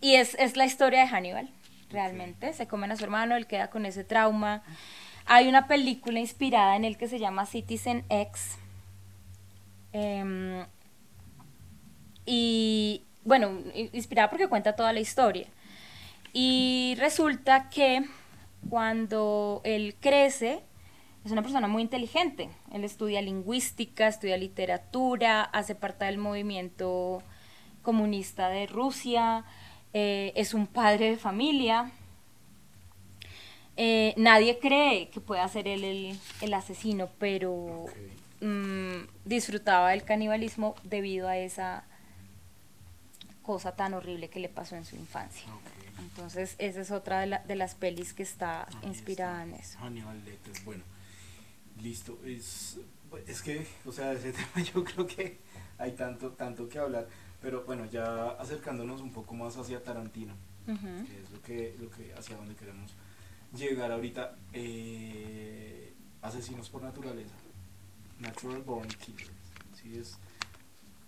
[0.00, 1.50] y es, es la historia de Hannibal,
[1.90, 2.52] realmente.
[2.52, 4.62] Se comen a su hermano, él queda con ese trauma.
[5.26, 8.58] Hay una película inspirada en él que se llama Citizen X.
[9.92, 10.64] Em,
[12.24, 13.58] y bueno,
[13.92, 15.46] inspirada porque cuenta toda la historia.
[16.32, 18.04] Y resulta que
[18.68, 20.62] cuando él crece,
[21.24, 22.50] es una persona muy inteligente.
[22.72, 27.22] Él estudia lingüística, estudia literatura, hace parte del movimiento
[27.82, 29.44] comunista de Rusia,
[29.98, 31.90] eh, es un padre de familia.
[33.78, 37.86] Eh, nadie cree que pueda ser él el, el asesino, pero
[38.40, 41.84] mm, disfrutaba del canibalismo debido a esa
[43.42, 45.46] cosa tan horrible que le pasó en su infancia.
[45.98, 49.54] Entonces, esa es otra de, la- de las pelis que está Ahí inspirada está.
[49.56, 49.78] en eso.
[49.78, 50.84] Hannibal Lecter, bueno.
[51.80, 52.18] Listo.
[52.24, 52.78] Es,
[53.26, 55.38] es que, o sea, de ese tema yo creo que
[55.78, 57.06] hay tanto, tanto que hablar.
[57.42, 60.34] Pero bueno, ya acercándonos un poco más hacia Tarantino,
[60.66, 62.92] que es lo que, lo que hacia donde queremos
[63.54, 64.36] llegar ahorita.
[64.52, 67.34] eh, Asesinos por naturaleza.
[68.18, 69.30] Natural Born Killers.
[69.80, 70.16] Sí, es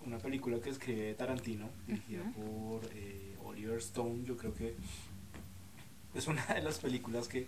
[0.05, 4.23] una película que escribe Tarantino, dirigida por eh, Oliver Stone.
[4.23, 4.75] Yo creo que
[6.13, 7.47] es una de las películas que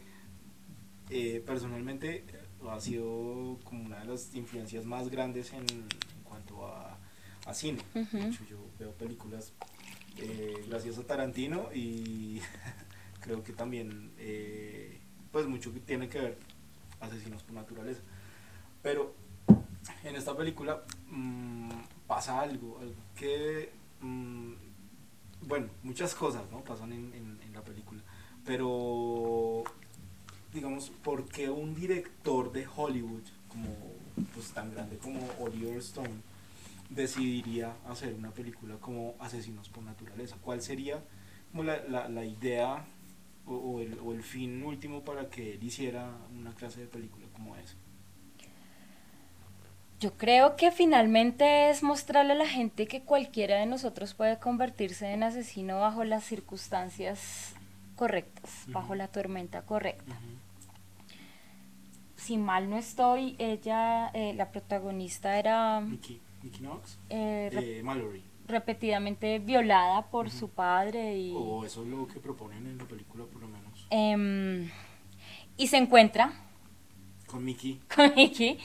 [1.10, 2.26] eh, personalmente
[2.70, 5.88] ha sido como una de las influencias más grandes en, en
[6.24, 6.98] cuanto a,
[7.46, 7.82] a cine.
[7.94, 9.52] De hecho, yo veo películas
[10.18, 12.40] eh, gracias a Tarantino y
[13.22, 15.00] creo que también eh,
[15.32, 16.38] pues mucho que tiene que ver
[17.00, 18.02] asesinos por naturaleza.
[18.82, 19.14] Pero
[20.04, 21.70] en esta película mm,
[22.08, 24.54] pasa algo, algo que, mm,
[25.48, 26.64] bueno, muchas cosas ¿no?
[26.64, 28.02] pasan en, en- en la película,
[28.46, 29.64] pero
[30.54, 33.68] digamos, ¿por qué un director de Hollywood como
[34.34, 36.10] pues tan grande como Oliver Stone
[36.92, 40.38] decidiría hacer una película como Asesinos por Naturaleza?
[40.42, 41.02] ¿Cuál sería
[41.52, 42.86] como la, la, la idea
[43.46, 47.26] o, o el, o el fin último para que él hiciera una clase de película
[47.34, 47.76] como esa?
[50.00, 55.12] Yo creo que finalmente es mostrarle a la gente que cualquiera de nosotros puede convertirse
[55.14, 57.54] en asesino bajo las circunstancias
[57.96, 60.20] correctas, bajo la tormenta correcta.
[62.16, 65.84] Si mal no estoy, ella, eh, la protagonista era
[66.44, 66.98] Mickey Knox.
[67.10, 68.24] eh, Eh, Mallory.
[68.48, 73.24] repetidamente violada por su padre y, O eso es lo que proponen en la película,
[73.26, 73.88] por lo menos.
[73.90, 74.70] em,
[75.58, 76.34] y se encuentra
[77.28, 77.80] Con Mickey.
[77.96, 78.58] con Mickey.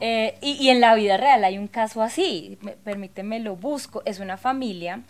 [0.00, 4.02] Eh, y, y en la vida real hay un caso así, me- permíteme lo busco,
[4.04, 5.02] es una familia,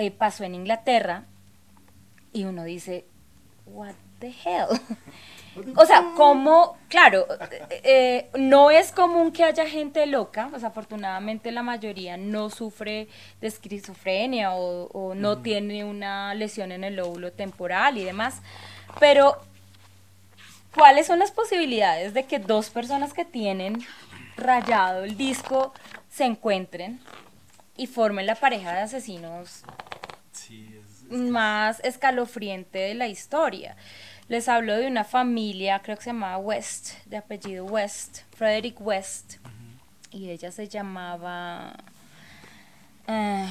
[0.00, 1.24] eh, pasó en Inglaterra
[2.32, 3.04] y uno dice,
[3.66, 4.66] what the hell?
[5.76, 7.26] O sea, como, claro,
[7.70, 13.08] eh, no es común que haya gente loca, pues afortunadamente la mayoría no sufre
[13.40, 15.42] de esquizofrenia o, o no Ujú.
[15.42, 18.40] tiene una lesión en el lóbulo temporal y demás,
[19.00, 19.36] pero
[20.74, 23.84] ¿cuáles son las posibilidades de que dos personas que tienen
[24.36, 25.72] rayado el disco
[26.10, 27.00] se encuentren
[27.76, 29.62] y formen la pareja de asesinos
[30.32, 33.76] Sí, es, es que- más escalofriante de la historia.
[34.28, 39.36] Les hablo de una familia, creo que se llamaba West, de apellido West, Frederick West,
[40.10, 41.74] y ella se llamaba
[43.06, 43.46] eh,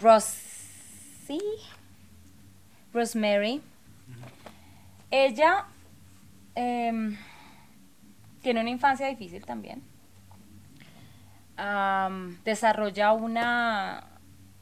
[0.00, 1.38] Rosie,
[2.92, 3.62] Rosemary.
[5.12, 5.66] Ella
[6.56, 7.16] em,
[8.42, 9.80] tiene una infancia difícil también.
[11.56, 14.04] Am, desarrolla una,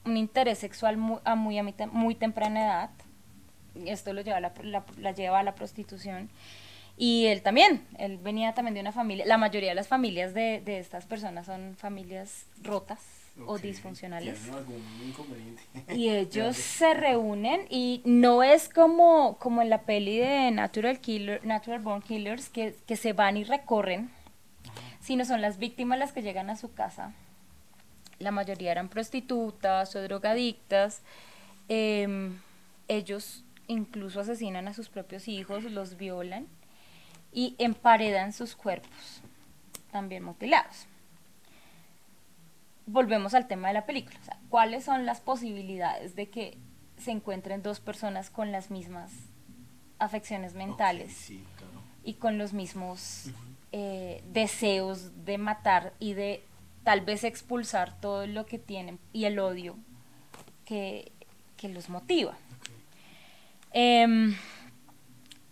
[0.05, 2.90] un interés sexual muy, a muy, a muy temprana edad.
[3.87, 6.30] Esto lo lleva a la, la- la lleva a la prostitución.
[6.96, 10.60] Y él también, él venía también de una familia, la mayoría de las familias de,
[10.64, 13.00] de estas personas son familias rotas
[13.46, 14.38] o Ok, disfuncionales.
[14.38, 15.62] ¿Tienen algún inconveniente?
[15.92, 21.44] Y ellos se reúnen y no es como, como en la peli de Natural, Killer,
[21.44, 24.10] Natural Born Killers que, que se van y recorren,
[25.00, 27.12] sino son las víctimas las que llegan a su casa.
[28.20, 31.02] La mayoría eran prostitutas o drogadictas.
[31.68, 32.38] Em,
[32.88, 36.46] ellos incluso asesinan a sus propios hijos, los violan
[37.33, 39.22] y emparedan sus cuerpos,
[39.90, 40.87] también mutilados
[42.87, 44.18] volvemos al tema de la película.
[44.20, 46.59] O sea, ¿cuáles son las posibilidades de que
[46.98, 49.11] se encuentren dos personas con las mismas
[49.98, 51.81] afecciones mentales Ok, sí, claro.
[52.05, 53.31] y con los mismos
[53.72, 56.44] eh, deseos de matar y de
[56.85, 59.77] tal vez expulsar todo lo que tienen y el odio
[60.64, 61.12] que,
[61.57, 62.37] que los motiva?
[63.76, 64.34] Em,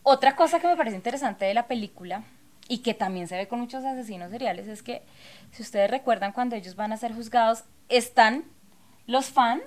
[0.05, 2.23] otra cosa que me parece interesante de la película
[2.69, 5.03] y que también se ve con muchos asesinos seriales es que,
[5.51, 8.45] si ustedes recuerdan, cuando ellos van a ser juzgados, están
[9.07, 9.65] los fans,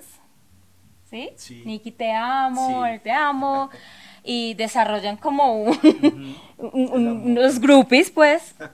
[1.10, 1.30] ¿sí?
[1.36, 1.62] Sí.
[1.66, 2.90] Nicky, te amo, Sí.
[2.90, 3.70] él te amo,
[4.24, 5.78] y desarrollan como un-
[6.58, 8.54] un- un- unos groupies, pues.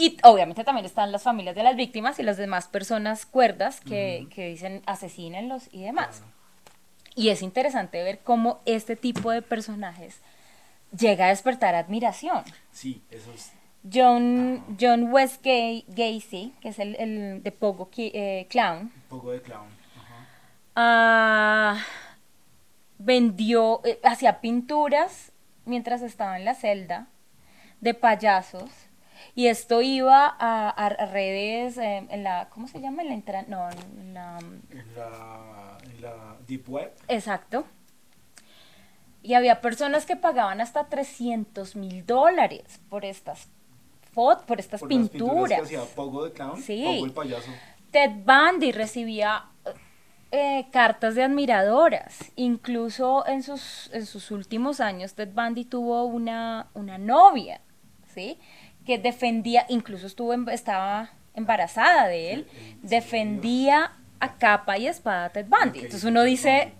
[0.00, 4.28] Y obviamente también están las familias de las víctimas y las demás personas cuerdas que,
[4.32, 6.22] que dicen asesínenlos y demás.
[7.18, 10.20] Y es interesante ver cómo este tipo de personajes
[10.96, 12.44] llega a despertar admiración.
[12.70, 13.52] Sí, eso es.
[13.92, 14.64] John.
[14.80, 19.42] John West Ga- Gacy, que es el, el de Pogo eh, Clown, Un poco de
[19.42, 19.66] clown.
[19.96, 20.26] Ajá.
[20.76, 21.76] ah,
[22.98, 25.32] vendió, eh, hacía pinturas
[25.64, 27.08] mientras estaba en la celda
[27.80, 28.70] de payasos.
[29.34, 33.02] Y esto iba a, a- redes, eh, en la, ¿cómo se llama?
[33.02, 33.68] En la, intera- no,
[34.12, 35.57] la, en la
[36.48, 36.92] Deep Web.
[37.06, 37.64] Exacto.
[39.22, 43.48] Y había personas que pagaban hasta 300 mil dólares por estas
[44.12, 45.60] fotos, por estas por las pinturas.
[45.60, 46.60] que hacía Pogo de clown.
[46.60, 46.82] Sí.
[46.84, 47.50] Pogo el payaso.
[47.90, 49.46] Ted Bundy recibía
[50.30, 52.32] eh, cartas de admiradoras.
[52.36, 57.60] Incluso en sus, en sus últimos años, Ted Bundy tuvo una, una novia,
[58.14, 58.38] ¿sí?
[58.84, 63.90] Que defendía, incluso estuvo estaba embarazada de él, ¿En serio?
[64.20, 65.78] A capa y espada a Ted Bundy.
[65.80, 66.72] Entonces uno dice.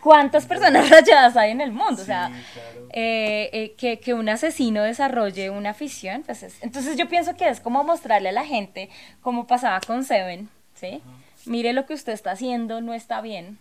[0.00, 2.02] ¿cuántas personas rayadas hay en el mundo?
[2.02, 2.88] o sea, claro.
[2.92, 6.22] eh, eh, que, que un asesino desarrolle una afición.
[6.24, 8.90] Pues es- entonces yo pienso que es como mostrarle a la gente,
[9.22, 11.02] como pasaba con Seven, ¿sí?
[11.46, 13.58] Mire lo que usted está haciendo, no está bien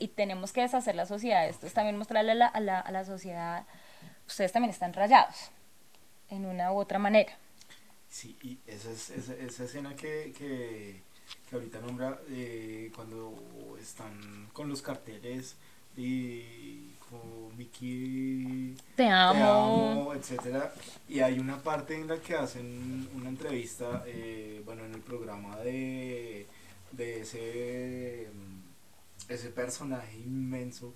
[0.00, 1.46] y tenemos que deshacer la sociedad.
[1.46, 3.64] Esto es también mostrarle a la, a la- a la sociedad,
[4.26, 5.50] ustedes también están rayados,
[6.30, 7.32] en una u otra manera.
[8.10, 11.00] Sí, y esa, es, esa, esa escena que, que,
[11.48, 15.56] que ahorita nombra eh, cuando están con los carteles
[15.96, 19.90] y con Mickey Te te amo.
[19.90, 20.72] amo, etcétera
[21.08, 25.56] y hay una parte en la que hacen una entrevista eh, bueno en el programa
[25.58, 26.46] de,
[26.92, 28.28] de ese
[29.28, 30.94] ese personaje inmenso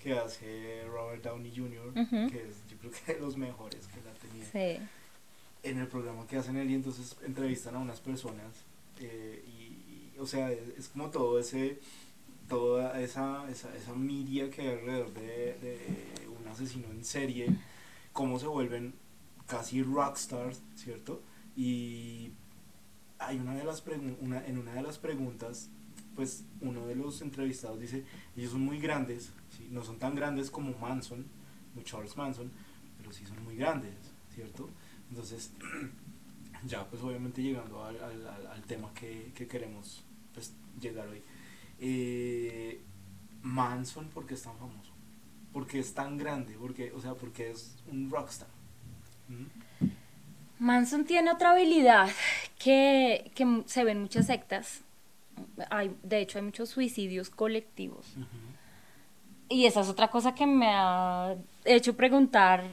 [0.00, 1.92] que hace Robert Downey Jr.
[2.30, 4.84] Que es yo creo que de los mejores que él ha tenido Sí.
[5.62, 8.64] En el programa que hacen él y entonces entrevistan a unas personas
[9.00, 11.80] eh, y, o sea es, como todo ese
[12.48, 17.48] toda esa, esa, esa media que hay alrededor de, de un asesino en serie,
[18.12, 18.92] cómo se vuelven
[19.46, 21.22] casi rockstars, ¿cierto?
[21.56, 22.32] Y
[23.18, 23.82] hay una de las
[24.20, 25.70] una, en una de las preguntas,
[26.14, 28.04] pues uno de los entrevistados dice,
[28.36, 29.30] ellos son muy grandes,
[29.70, 31.24] no son tan grandes como Manson,
[31.72, 32.50] como Charles Manson,
[32.98, 33.94] pero sí son muy grandes,
[34.34, 34.68] ¿cierto?
[35.12, 35.52] Entonces,
[36.66, 40.02] ya pues obviamente llegando al, al, al tema que, que, queremos
[40.32, 41.22] pues, llegar hoy.
[41.78, 42.80] Eh,
[43.42, 44.90] Manson, ¿por qué es tan famoso?
[45.52, 48.48] Porque es tan grande, porque, o sea, porque es un rockstar.
[49.28, 49.84] ¿Mm?
[50.58, 52.08] Manson tiene otra habilidad
[52.58, 54.80] que, que, se ve en muchas sectas.
[55.68, 58.06] Hay, de hecho, hay muchos suicidios colectivos.
[59.50, 61.36] Y esa es otra cosa que me ha
[61.66, 62.64] hecho preguntar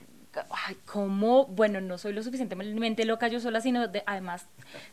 [0.68, 1.46] ay, ¿cómo?
[1.48, 4.48] Bueno, no soy lo suficientemente loca yo sola, sino de, además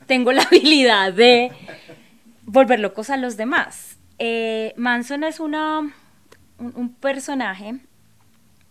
[0.07, 1.53] tengo la habilidad de
[2.45, 3.99] volver locos a los demás.
[4.19, 5.81] Eh, Manson es una,
[6.59, 7.81] un, personaje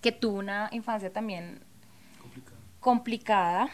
[0.02, 1.60] que tuvo una infancia también
[2.80, 3.70] complicada.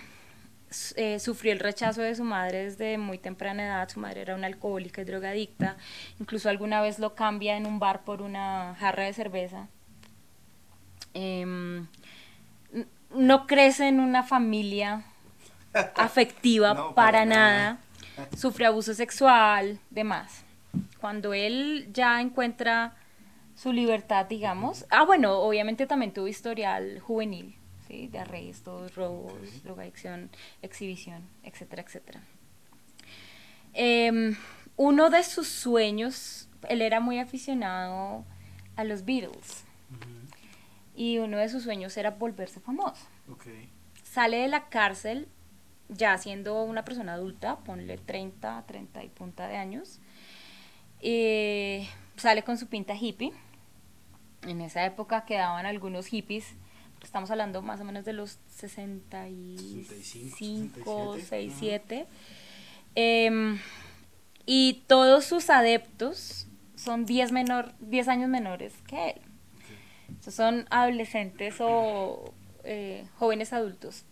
[0.96, 3.90] Eh, sufrió el rechazo de su madre desde muy temprana edad.
[3.90, 5.78] Su madre era una alcohólica y drogadicta.
[6.20, 9.68] Incluso alguna vez lo cambia en un bar por una jarra de cerveza.
[11.14, 11.88] Em,
[13.16, 15.04] no crece en una familia
[15.96, 17.80] afectiva para, nada.
[18.38, 20.44] Sufre abuso sexual, demás.
[21.00, 22.96] Cuando él ya encuentra
[23.56, 24.86] su libertad, digamos.
[24.90, 27.56] Ah, bueno, obviamente también tuvo historial juvenil,
[27.88, 28.08] ¿sí?
[28.08, 30.30] De arrestos, robos, drogadicción,
[30.62, 32.22] exhibición, etcétera, etcétera.
[33.74, 34.36] Em,
[34.78, 38.26] uno de sus sueños, él era muy aficionado
[38.76, 39.66] a los Beatles
[40.96, 43.06] y uno de sus sueños era volverse famoso.
[44.04, 45.28] Sale de la cárcel
[45.92, 50.00] ya siendo una persona adulta, ponle 30, 30 y punta de años.
[51.02, 53.34] Eh, sale con su pinta hippie.
[54.44, 56.56] En esa época quedaban algunos hippies,
[57.04, 62.08] estamos hablando más o menos de los 65, 67.
[64.46, 69.22] y todos sus adeptos son 10, menor, 10 años menores que él
[70.20, 72.34] son adolescentes o
[72.64, 74.06] eh, jóvenes adultos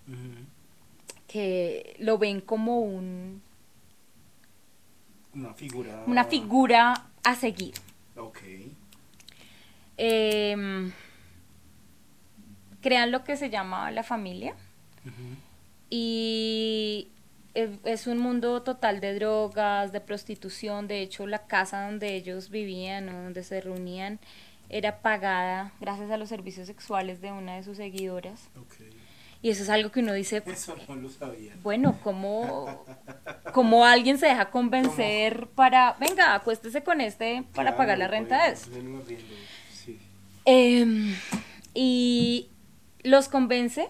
[1.30, 3.42] que lo ven como un...
[5.34, 6.04] Una figura...
[6.08, 7.76] Una figura a seguir.
[8.18, 8.40] Ok.
[9.96, 10.92] Em,
[12.82, 14.56] crean lo que se llama la familia.
[15.90, 17.10] Y
[17.54, 20.88] es un mundo total de drogas, de prostitución.
[20.88, 24.20] De hecho, la casa donde ellos vivían, donde se reunían,
[24.70, 28.50] era pagada gracias a los servicios sexuales de una de sus seguidoras.
[29.42, 31.56] Y eso es algo que uno dice, eso no lo sabía.
[31.64, 32.86] bueno, ¿cómo,
[33.54, 38.52] cómo alguien se deja convencer para, venga, acuéstese con este para pagar la renta de
[38.52, 38.70] eso?
[40.46, 41.16] Em,
[41.74, 42.50] y
[43.04, 43.88] los convence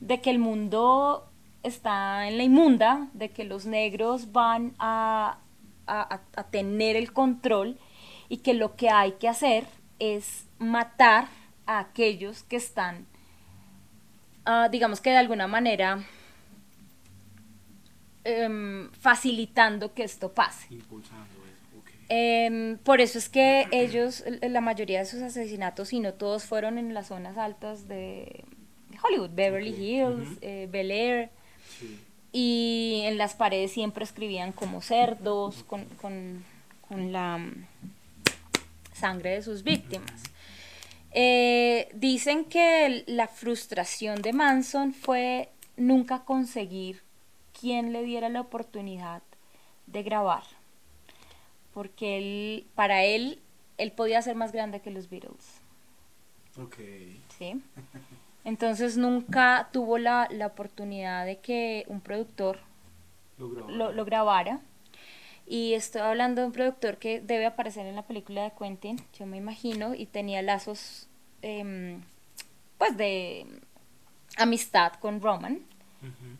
[0.00, 1.26] de que el mundo
[1.62, 5.38] está en la inmunda, de que los negros van a,
[5.86, 7.78] a, a tener el control
[8.28, 9.64] y que lo que hay que hacer
[10.00, 11.28] es matar
[11.66, 13.06] a aquellos que están,
[14.44, 16.04] ah, digamos que de alguna manera,
[18.24, 20.66] em, facilitando que esto pase.
[22.08, 26.76] Em, por eso es que ellos, la mayoría de sus asesinatos, si no todos, fueron
[26.76, 28.44] en las zonas altas de
[29.02, 31.30] Hollywood, Beverly Hills, eh, Bel Air.
[32.32, 36.44] Y en las paredes siempre escribían como cerdos, con, con,
[36.88, 37.38] con la
[39.00, 40.22] sangre de sus víctimas.
[41.12, 47.02] Eh, dicen que la frustración de Manson fue nunca conseguir
[47.58, 49.22] quien le diera la oportunidad
[49.86, 50.44] de grabar,
[51.74, 53.40] porque él, para él,
[53.76, 55.60] él podía ser más grande que los Beatles.
[56.62, 56.76] Ok.
[57.38, 57.60] ¿Sí?
[58.44, 62.58] Entonces nunca tuvo la, oportunidad de que un productor
[63.38, 64.60] lo grabara.
[65.50, 69.26] Y estoy hablando de un productor que debe aparecer en la película de Quentin, yo
[69.26, 71.08] me imagino, y tenía lazos,
[71.42, 72.02] em,
[72.78, 73.46] pues, de
[74.36, 75.58] amistad con Roman.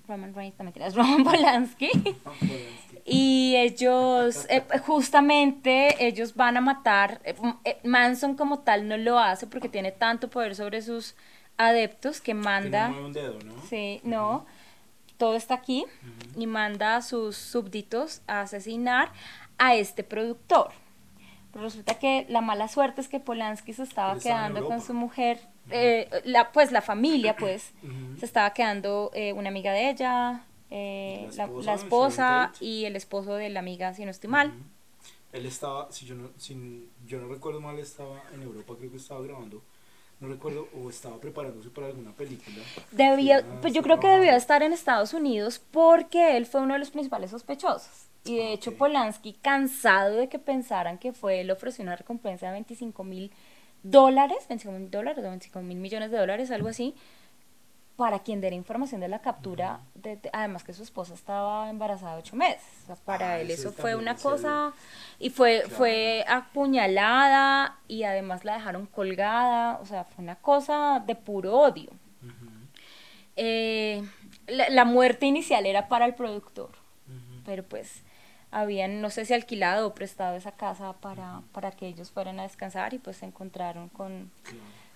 [0.06, 1.90] Roman Reigns, también es Roman Polanski.
[3.04, 7.20] y ellos, eh, justamente, ellos van a matar.
[7.24, 7.34] Eh,
[7.64, 11.16] eh, Manson, como tal, no lo hace porque tiene tanto poder sobre sus
[11.56, 12.90] adeptos que manda.
[12.90, 13.60] un dedo, ¿no?
[13.68, 14.46] Sí, no
[15.20, 15.84] todo está aquí
[16.34, 19.12] y manda a sus súbditos a asesinar
[19.58, 20.70] a este productor.
[21.52, 25.38] Pero resulta que la mala suerte es que Polanski se estaba quedando con su mujer,
[25.70, 27.72] eh, la, pues la familia, pues,
[28.18, 33.50] se estaba quedando eh, una amiga de ella, eh, la, esposa, y el esposo de
[33.50, 34.54] la amiga, si no estoy mal.
[35.32, 38.96] él estaba, si yo no, si yo no recuerdo mal, estaba en Europa, creo que
[38.96, 39.62] estaba grabando,
[40.20, 42.58] no recuerdo, o estaba preparándose para alguna película.
[42.92, 46.80] Debía, pues yo creo que debió estar en Estados Unidos porque él fue uno de
[46.80, 48.08] los principales sospechosos.
[48.24, 52.52] Y de hecho Polanski, cansado de que pensaran que fue, le ofreció una recompensa de
[52.52, 53.30] 25 mil
[53.82, 56.94] dólares, 25 mil dólares o 25 mil millones de dólares, algo así,
[58.00, 62.34] para quien diera información de la captura, de, además que su esposa estaba embarazada ocho
[62.34, 62.64] meses.
[63.04, 64.72] para ah, él eso, fue una cosa,
[65.18, 71.14] y fue, fue apuñalada y además la dejaron colgada, o sea, fue una cosa de
[71.14, 71.90] puro odio.
[73.36, 74.02] Eh,
[74.46, 76.70] la, muerte inicial era para el productor,
[77.44, 78.02] pero pues
[78.50, 82.44] habían, no sé si alquilado o prestado esa casa para, para que ellos fueran a
[82.44, 84.30] descansar y pues se encontraron con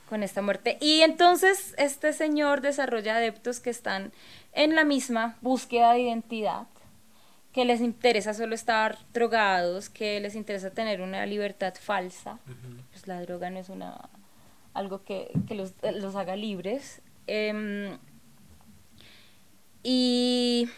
[0.09, 0.79] con esta muerte.
[0.81, 4.13] Y entonces este señor desarrolla adeptos que están
[4.53, 6.67] en la misma búsqueda de identidad,
[7.53, 12.39] que les interesa solo estar drogados, que les interesa tener una libertad falsa.
[12.91, 14.09] Pues la droga no es una
[14.75, 17.01] algo que, los, haga libres.
[17.27, 17.97] Em,
[19.83, 20.69] y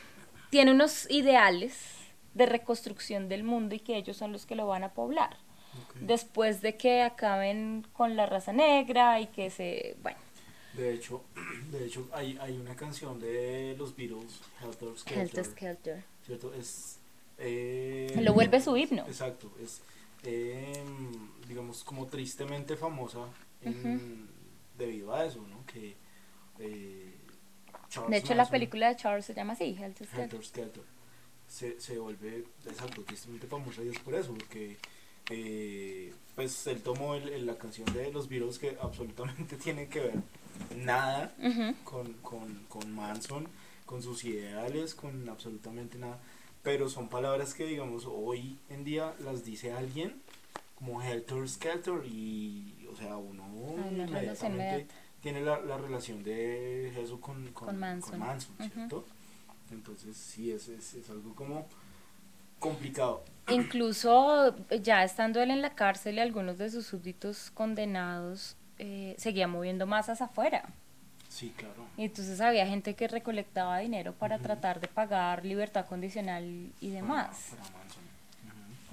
[0.50, 1.96] tiene unos ideales
[2.34, 5.38] de reconstrucción del mundo y que ellos son los que lo van a poblar
[6.00, 10.18] después de que acaben con la raza negra y que se, bueno.
[10.74, 11.22] De hecho,
[11.72, 15.22] de hecho hay, hay una canción de los Beatles, Helter Skelter.
[15.22, 16.04] Helter Skelter.
[16.24, 16.52] ¿Cierto?
[16.54, 16.98] Es,
[17.38, 19.04] eh, Lo vuelve su himno.
[19.06, 19.82] Exacto, es,
[20.24, 23.26] em, digamos, como tristemente famosa
[24.78, 25.64] debido a eso, ¿no?
[25.66, 25.96] Que,
[26.60, 27.14] eh,
[28.08, 30.84] de hecho, la película de Charles se llama así, Helter Skelter.
[31.48, 34.76] Se, se vuelve, exacto, tristemente famosa y es por eso, porque
[35.30, 40.14] eh, pues él tomó el, la canción de los Beatles que absolutamente tiene que ver
[40.76, 41.34] nada
[41.84, 43.48] con, con, con, Manson,
[43.84, 46.18] con sus ideales, con absolutamente nada.
[46.62, 50.20] Pero son palabras que, digamos, hoy en día las dice alguien
[50.74, 53.44] como Helter Skelter y, o sea, uno
[53.90, 54.86] inmediatamente
[55.22, 58.20] tiene la, la, relación de Jesús con, con, Manson,
[58.58, 59.04] ¿cierto?
[59.70, 61.66] Entonces, sí, es, es, es algo como
[62.58, 63.24] complicado.
[63.49, 69.47] Incluso ya estando él en la cárcel y algunos de sus súbditos condenados, eh, seguía
[69.47, 70.68] moviendo masas afuera.
[71.28, 71.86] Sí, claro.
[71.97, 77.51] Y entonces había gente que recolectaba dinero para tratar de pagar libertad condicional y demás.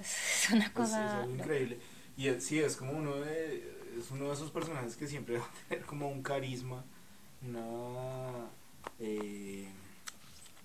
[0.00, 1.26] Es una cosa...
[1.28, 1.78] increíble.
[2.16, 5.68] Y sí, es como uno de, es uno de esos personajes que siempre va a
[5.68, 6.84] tener como un carisma,
[7.42, 8.46] una...
[9.00, 9.66] Eh,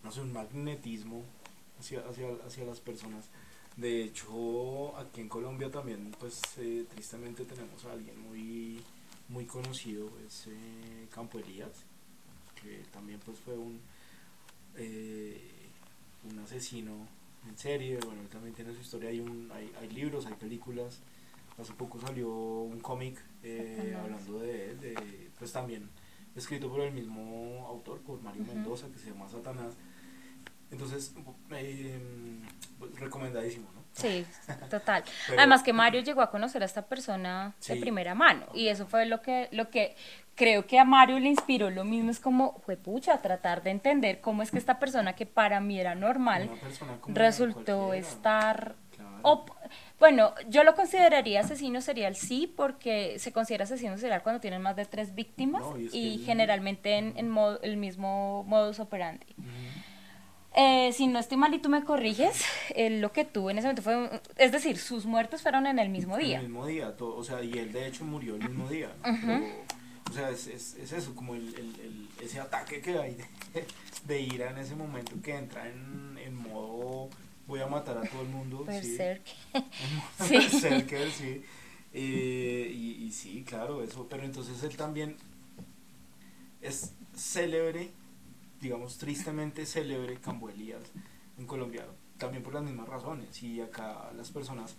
[0.04, 1.24] no sé, un magnetismo
[1.80, 3.26] hacia, hacia, hacia las personas.
[3.78, 8.82] De hecho, aquí en Colombia también, pues eh, tristemente tenemos a alguien muy,
[9.30, 11.86] muy conocido, es eh, Campo Elías,
[12.62, 13.80] que también pues fue un,
[14.76, 15.50] eh,
[16.30, 17.08] un asesino
[17.48, 21.00] en serie, bueno, él también tiene su historia, hay, un, hay, hay libros, hay películas,
[21.58, 23.18] hace poco salió un cómic
[23.98, 25.90] hablando de él, de, pues también
[26.36, 29.76] escrito por el mismo autor, por Mario Mendoza, que se llama Satanás,
[30.72, 31.14] entonces,
[31.52, 32.00] eh,
[32.96, 33.80] recomendadísimo, ¿no?
[33.94, 34.26] Sí,
[34.70, 35.04] total.
[35.38, 39.06] Además que Mario llegó a conocer a esta persona de primera mano y eso fue
[39.06, 39.96] lo que, lo que
[40.36, 44.22] creo que a Mario le inspiró lo mismo, es como, fue pucha, tratar de entender
[44.22, 46.50] cómo es que esta persona que para mí era normal
[47.08, 48.76] resultó estar...
[50.00, 54.78] bueno, yo lo consideraría asesino serial sí, porque se considera asesino serial cuando tienen más
[54.78, 55.62] de tres víctimas
[55.92, 59.36] y, generalmente en, en el mismo modus operandi.
[60.62, 62.44] Eh, si no estoy mal y tú me corriges,
[62.76, 66.18] lo que tuvo en ese momento fue, es decir, sus muertos fueron en el mismo
[66.18, 66.40] día.
[66.40, 68.92] En el mismo día, o sea, y él de hecho murió el mismo día.
[70.10, 73.16] o, sea, es, es, es, eso, como el, el, ese ataque que hay
[73.54, 73.66] de,
[74.06, 77.10] de, ira en ese momento que entra en, en modo
[77.48, 78.66] voy a matar a todo el mundo.
[78.66, 79.22] Berserk.
[80.28, 80.42] Sí.
[80.50, 80.82] sí.
[81.18, 81.44] sí.
[81.94, 85.16] Eh, y, y sí, claro, eso, pero entonces él también
[86.62, 87.92] es célebre
[88.62, 90.92] digamos, tristemente célebre Campo Elías
[91.38, 91.86] en Colombia,
[92.18, 93.42] también por las mismas razones.
[93.44, 94.76] Y acá las personas,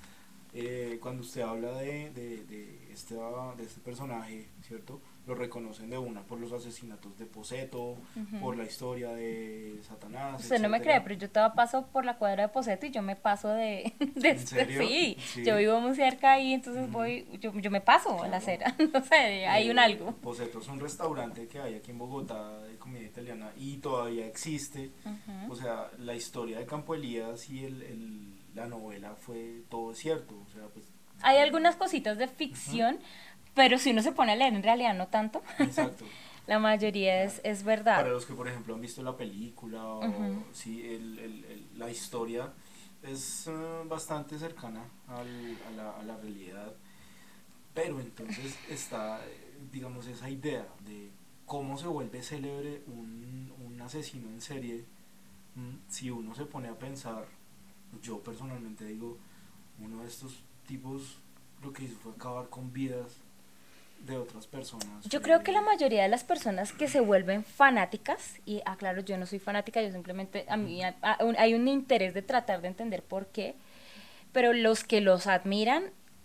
[0.52, 5.00] eh, cuando usted habla de, de, de, este, de este personaje, ¿cierto?
[5.26, 7.98] Lo reconocen de una por los asesinatos de Poseto,
[8.40, 10.42] por la historia de Satanás.
[10.42, 13.02] Usted no me cree, pero yo estaba paso por la cuadra de Poseto y yo
[13.02, 13.92] me paso de...
[14.14, 18.38] de Sí, yo vivo muy cerca y entonces voy, yo, yo me paso a la
[18.38, 20.12] acera, no sé, hay un eh, algo.
[20.16, 24.90] Poseto es un restaurante que hay aquí en Bogotá de comida italiana y todavía existe.
[25.48, 30.34] O sea, la historia de Campo Elías y el, el, la novela fue todo cierto.
[30.46, 30.86] O sea, pues,
[31.22, 32.98] hay algunas cositas de ficción,
[33.54, 35.42] pero si uno se pone a leer, en realidad no tanto.
[35.58, 36.04] Exacto.
[36.46, 37.96] la mayoría es, es, verdad.
[37.96, 40.02] Para los que, por ejemplo, han visto la película o
[40.52, 42.52] sí, el, el, la historia,
[43.02, 43.52] es eh,
[43.86, 46.72] bastante cercana al- a, la, a la realidad,
[47.74, 49.20] pero entonces está,
[49.72, 51.10] digamos, esa idea de
[51.46, 54.84] cómo se vuelve célebre un, un asesino en serie.
[55.54, 57.26] Mm, Si uno se pone a pensar,
[58.02, 59.18] yo personalmente digo,
[59.80, 61.18] uno de estos tipos
[61.62, 63.16] lo que hizo fue acabar con vidas
[64.00, 65.04] de otras personas.
[65.08, 69.16] Yo creo que la mayoría de las personas que se vuelven fanáticas, y aclaro, yo
[69.18, 72.60] no soy fanática, yo simplemente, a mí a- a- un- hay un interés de tratar
[72.62, 73.54] de entender por qué,
[74.32, 75.84] pero los que los admiran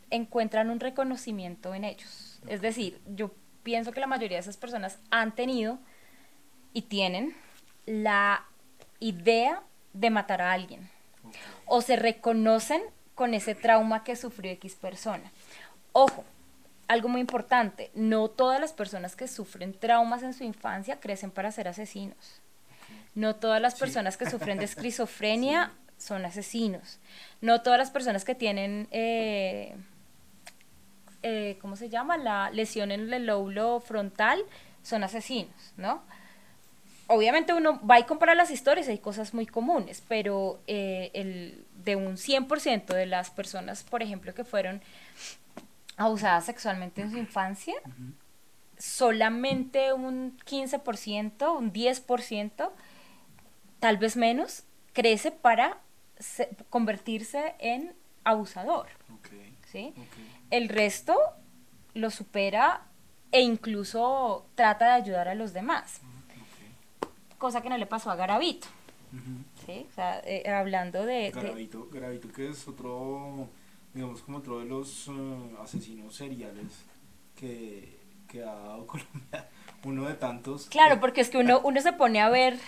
[0.09, 2.39] encuentran un reconocimiento en ellos.
[2.47, 3.31] Es decir, yo
[3.63, 5.79] pienso que la mayoría de esas personas han tenido
[6.73, 7.35] y tienen
[7.85, 8.45] la
[8.99, 9.63] idea
[9.93, 10.89] de matar a alguien
[11.65, 12.81] o se reconocen
[13.15, 15.31] con ese trauma que sufrió X persona.
[15.91, 16.23] Ojo,
[16.87, 21.51] algo muy importante, no todas las personas que sufren traumas en su infancia crecen para
[21.51, 22.41] ser asesinos.
[23.15, 23.79] No todas las Sí.
[23.79, 26.99] personas que sufren de esquizofrenia son asesinos.
[27.41, 29.75] No todas las personas que tienen, eh,
[31.23, 32.17] eh, ¿cómo se llama?
[32.17, 34.39] La lesión en el lóbulo frontal
[34.83, 36.03] son asesinos, ¿no?
[37.07, 41.95] Obviamente uno va y compara las historias, hay cosas muy comunes, pero eh, el, de
[41.95, 44.81] un 100% de las personas, por ejemplo, que fueron
[45.97, 47.73] abusadas sexualmente en su infancia,
[48.77, 52.69] solamente un 15%, un 10%,
[53.79, 55.77] tal vez menos, crece para
[56.19, 57.93] se- convertirse en
[58.23, 58.87] abusador,
[59.71, 59.93] ¿sí?
[60.51, 61.15] El resto
[61.93, 62.81] lo supera
[63.31, 66.01] e incluso trata de ayudar a los demás,
[67.37, 68.67] cosa que no le pasó a Garavito.
[69.65, 69.85] ¿sí?
[69.89, 71.31] O sea, eh, hablando de...
[71.31, 71.31] de-
[71.91, 73.47] Garavito que es otro,
[73.95, 75.11] digamos como otro de los eh,
[75.63, 76.83] asesinos seriales
[77.35, 79.49] que, que ha dado Colombia,
[79.85, 80.67] uno de tantos.
[80.67, 82.59] Claro, porque es que uno, uno se pone a ver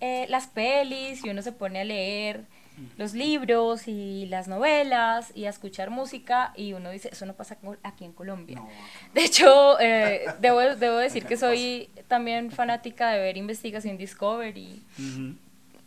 [0.00, 2.44] eh, las pelis y uno se pone a leer
[2.96, 7.58] los libros y las novelas y a escuchar música y uno dice, eso no pasa
[7.82, 8.56] aquí en Colombia.
[8.56, 8.68] No.
[9.14, 15.36] De hecho, eh, debo, debo decir que soy también fanática de ver Investigación Discovery Ujú.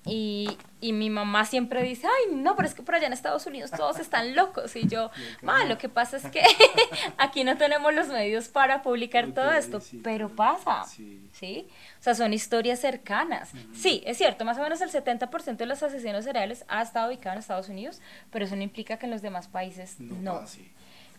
[0.05, 3.45] Y, y mi mamá siempre dice, ay, no, pero es que por allá en Estados
[3.47, 4.75] Unidos todos están locos.
[4.75, 5.09] Y yo,
[5.41, 5.69] ma, no".
[5.69, 6.41] lo que pasa es que
[7.17, 10.83] aquí no tenemos los medios para publicar todo esto, pero pasa.
[10.85, 11.21] Sí.
[11.33, 11.67] ¿Sí?
[11.99, 13.49] O sea, son historias cercanas.
[13.73, 17.33] Sí, es cierto, más o menos el 70% de los asesinos seriales ha estado ubicado
[17.33, 17.99] en Estados Unidos,
[18.31, 20.39] pero eso no implica que en los demás países No, no.
[20.41, 20.61] pase.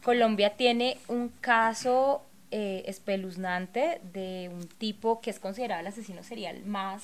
[0.04, 2.22] Colombia tiene un caso
[2.52, 7.02] eh, espeluznante de un tipo que es considerado el asesino serial más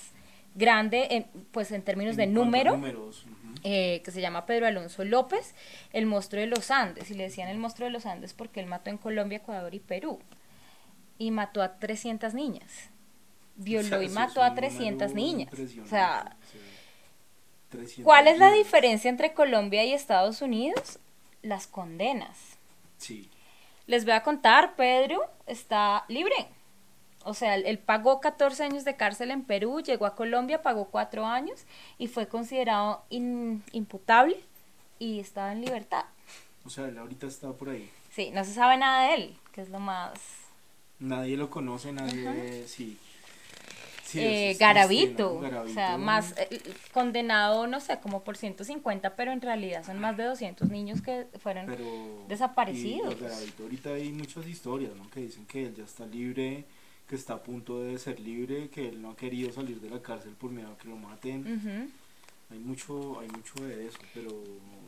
[0.54, 3.24] grande, en- pues en términos de En número, números,
[3.64, 5.54] eh, que se llama Pedro Alonso López,
[5.92, 7.10] el monstruo de los Andes.
[7.10, 9.80] Y le decían el monstruo de los Andes porque él mató en Colombia, Ecuador y
[9.80, 10.18] Perú.
[11.18, 12.90] Y mató a 300 niñas.
[13.56, 15.52] Violó O sea, y mató a un 300 número niñas.
[15.84, 16.58] O sea, sí.
[17.70, 20.98] 300 ¿cuál es la diferencia entre Colombia y Estados Unidos?
[21.42, 22.56] Las condenas.
[22.98, 23.28] Sí.
[23.86, 26.34] Les voy a contar, Pedro está libre.
[27.24, 30.86] O sea, él, él pagó 14 años de cárcel en Perú, llegó a Colombia, pagó
[30.86, 31.64] 4 años
[31.98, 34.36] y fue considerado in- imputable
[34.98, 36.04] y estaba en libertad.
[36.64, 37.90] O sea, él ahorita está por ahí.
[38.10, 40.12] Sí, no se sabe nada de él, que es lo más...
[41.00, 42.66] Nadie lo conoce, nadie.
[42.68, 42.96] Sí.
[44.04, 46.60] Sí, eh, Garavito, o sea, más eh,
[46.92, 51.26] condenado, no sé, como por 150, pero en realidad son más de 200 niños que
[51.38, 51.64] fueron...
[51.64, 51.84] pero
[52.28, 53.14] desaparecidos.
[53.14, 55.08] y Garavito ahorita hay muchas historias ¿no?
[55.10, 56.66] que dicen que él ya está libre
[57.12, 60.00] que está a punto de ser libre que él no ha querido salir de la
[60.00, 61.92] cárcel por miedo a que lo maten.
[62.50, 64.30] Hay mucho hay mucho de eso pero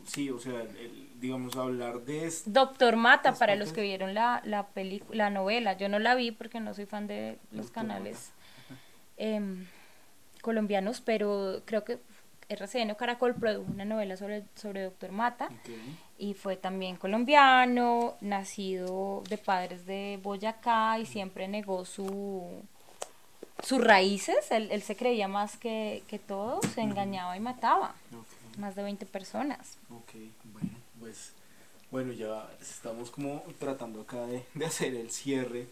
[0.05, 4.15] sí o sea el, el, digamos hablar de esto Doctor Mata, para los que vieron
[4.15, 7.67] la, la película, la novela, yo no la vi porque no soy fan de los
[7.67, 8.31] Doctor canales
[9.17, 9.67] em,
[10.41, 11.99] colombianos, pero creo que
[12.49, 15.49] RCN o Caracol produjo una novela sobre, sobre Doctor Mata
[16.17, 22.63] y fue también colombiano, nacido de padres de Boyacá y siempre negó su
[23.63, 27.95] sus raíces, él, él se creía más que, que todo, se engañaba y mataba,
[28.57, 29.77] más de 20 personas.
[29.89, 30.11] ok,
[30.53, 31.33] bueno, pues
[31.91, 35.67] bueno, ya estamos como tratando acá de, de hacer el cierre.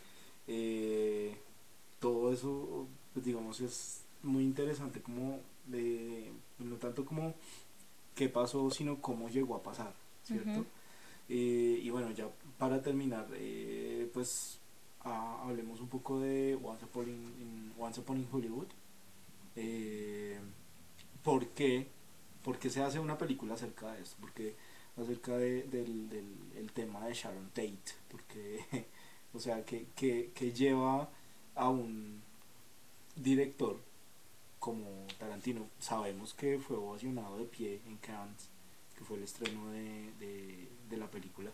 [0.48, 1.38] eh,
[2.00, 7.34] todo eso, pues digamos, es muy interesante como de, no tanto como
[8.16, 10.66] qué pasó, sino cómo llegó a pasar, ¿cierto?
[11.30, 14.60] Eh, y bueno, ya para terminar, eh, pues
[15.02, 18.68] ah, hablemos un poco de Once Upon in, in- Once Upon in Hollywood.
[19.56, 20.40] Eh,
[21.24, 21.88] ¿Por qué?
[22.44, 24.18] ¿Por qué se hace una película acerca de esto?
[24.20, 24.56] Porque
[24.98, 26.26] acerca de- del, del
[26.58, 28.66] el tema de Sharon Tate, porque,
[29.34, 31.10] o sea, que, que, que lleva
[31.56, 32.22] a un
[33.16, 33.78] director
[34.60, 34.86] como
[35.20, 38.50] Tarantino, sabemos que fue ovacionado de pie en Cannes,
[39.04, 41.52] que fue el estreno de, de, de la película.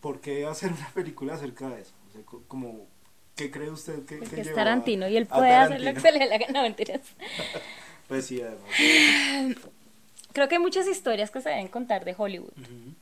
[0.00, 1.92] ¿Por qué hacer una película acerca de eso?
[2.08, 2.86] O sea, co- como,
[3.34, 6.26] ¿qué cree usted que, que es Tarantino y él puede hacer lo que se le
[6.26, 7.00] gana, no, mentiras.
[8.08, 8.60] Pues sí, además.
[10.34, 12.50] Creo que hay muchas historias que se deben contar de Hollywood.
[12.58, 12.94] Ujú.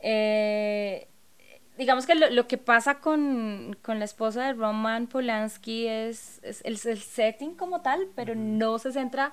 [0.00, 1.08] Eh,
[1.76, 6.60] digamos que lo, lo que pasa con, con la esposa de Roman Polanski es, es
[6.64, 9.32] el, el setting como tal, pero no se centra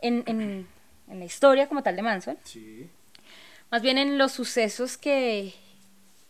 [0.00, 0.66] en, en-
[1.08, 2.88] en la historia como tal de Manson, Sí.
[3.70, 5.54] más bien en los sucesos que,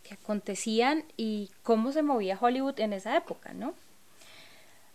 [0.03, 3.73] que acontecían y cómo se movía Hollywood en esa época, ¿no?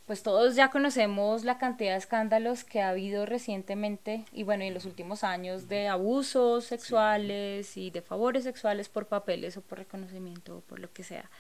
[0.06, 4.74] Pues todos ya conocemos la cantidad de escándalos que ha habido recientemente y bueno, en
[4.74, 10.56] los últimos años de abusos sexuales y de favores sexuales por papeles o por reconocimiento
[10.56, 11.30] o por lo que sea.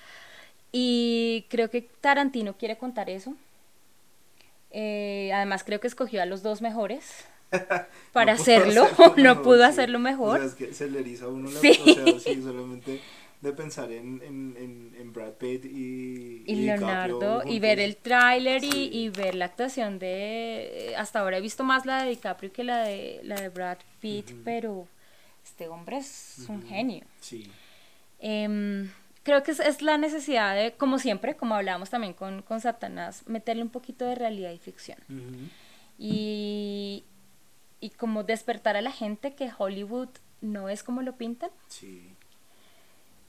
[0.70, 3.34] Y creo que Tarantino quiere contar eso.
[4.70, 7.24] Eh, además creo que escogió a los dos mejores
[8.12, 9.62] para No hacerlo, hacerlo no mejor, pudo sí.
[9.64, 10.36] hacerlo mejor.
[10.36, 11.78] O sea, es que se le eriza a uno la Sí.
[11.80, 13.00] o sea, sí, solamente
[13.40, 18.62] de pensar en, en, en, Brad Pitt y, y DiCaprio Leonardo y ver el tráiler
[18.62, 18.90] y, Sí.
[18.92, 22.82] y ver la actuación de hasta ahora he visto más la de DiCaprio que la
[22.82, 24.40] de la de Brad Pitt Ujú.
[24.44, 24.88] pero
[25.42, 26.68] este hombre es un Ujú.
[26.68, 27.50] genio Sí,
[28.18, 28.90] Em,
[29.22, 33.22] creo que es, es la necesidad de como siempre como hablábamos también con, con Satanás
[33.26, 35.48] meterle un poquito de realidad y ficción Ujú.
[35.98, 37.04] y
[37.80, 40.08] y como despertar a la gente que Hollywood
[40.40, 42.14] no es como lo pintan sí.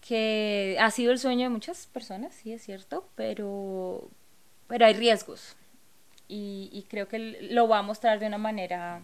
[0.01, 4.09] que ha sido el sueño de muchas personas, sí es cierto, pero,
[4.67, 5.55] pero hay riesgos.
[6.27, 9.01] Y, y creo que lo va a mostrar de una manera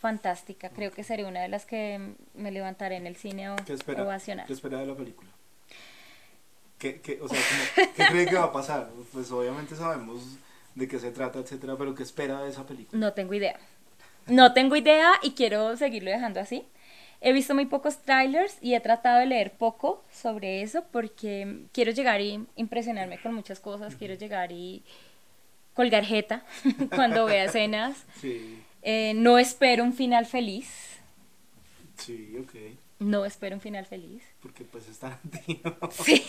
[0.00, 0.70] fantástica.
[0.70, 4.04] Creo que seré una de las que me levantaré en el cine o ¿Qué espera,
[4.04, 4.46] ovacionar.
[4.46, 5.28] ¿Qué espera de la película?
[6.78, 8.90] ¿Qué, qué, o sea, como, ¿qué cree que va a pasar?
[9.12, 10.38] Pues obviamente sabemos
[10.74, 12.98] de qué se trata, etcétera, pero ¿qué espera de esa película?
[12.98, 13.58] No tengo idea.
[14.26, 16.64] No tengo idea y quiero seguirlo dejando así.
[17.20, 21.92] He visto muy pocos trailers y he tratado de leer poco sobre eso porque quiero
[21.92, 23.94] llegar y impresionarme con muchas cosas.
[23.96, 24.82] Quiero llegar y
[25.74, 26.44] colgar jeta
[26.94, 28.04] cuando vea escenas.
[28.20, 30.98] Sí, Eh, no espero un final feliz.
[31.96, 32.54] sí, ok.
[32.98, 34.22] No espero un final feliz.
[34.40, 35.76] Porque pues es Tarantino.
[35.90, 36.24] Sí.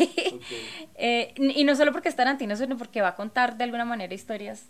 [0.96, 4.14] Eh, y no solo porque es Tarantino, sino porque va a contar de alguna manera
[4.14, 4.66] historias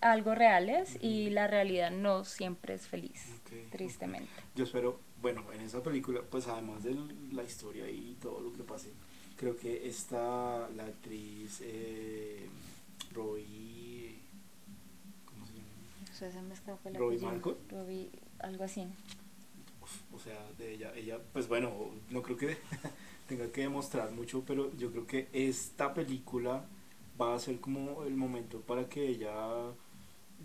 [0.00, 4.28] algo reales y la realidad no siempre es feliz, Ok, tristemente.
[4.54, 6.94] Yo espero, bueno, en esa película, pues además de
[7.32, 8.92] la historia y todo lo que pase,
[9.36, 12.46] creo que esta, la actriz eh,
[13.12, 14.18] Roy,
[15.24, 15.68] ¿cómo se llama?
[16.10, 16.90] O sea, se me escapó.
[16.90, 18.86] Robbie- algo así.
[19.82, 21.72] Uf, o sea, de ella, ella, pues bueno,
[22.10, 22.56] no creo que
[23.28, 26.64] tenga que demostrar mucho, pero yo creo que esta película
[27.20, 29.32] va a ser como el momento para que ella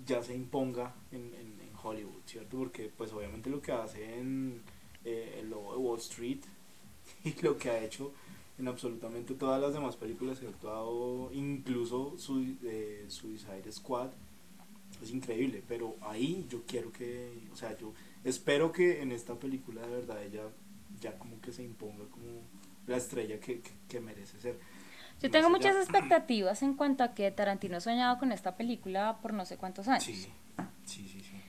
[0.06, 2.58] ya se imponga en, en- en Hollywood, ¿cierto?
[2.58, 4.62] Porque pues obviamente lo que hace en
[5.06, 6.40] eh, El Lobo de Wall Street
[7.24, 8.14] y lo que ha hecho
[8.60, 14.10] en absolutamente todas las demás películas que ha actuado, incluso su, eh, Suicide Squad,
[15.02, 19.82] es increíble, pero ahí yo quiero que, o sea, yo espero que en esta película
[19.82, 20.44] de verdad ella
[21.02, 22.42] ya como que se imponga como
[22.88, 24.58] la estrella que, que, que merece ser.
[25.24, 29.34] Yo tengo muchas expectativas en cuanto a que Tarantino ha soñado con esta película por
[29.34, 30.04] no sé cuántos años.
[30.04, 31.42] Sí, sí, sí, sí.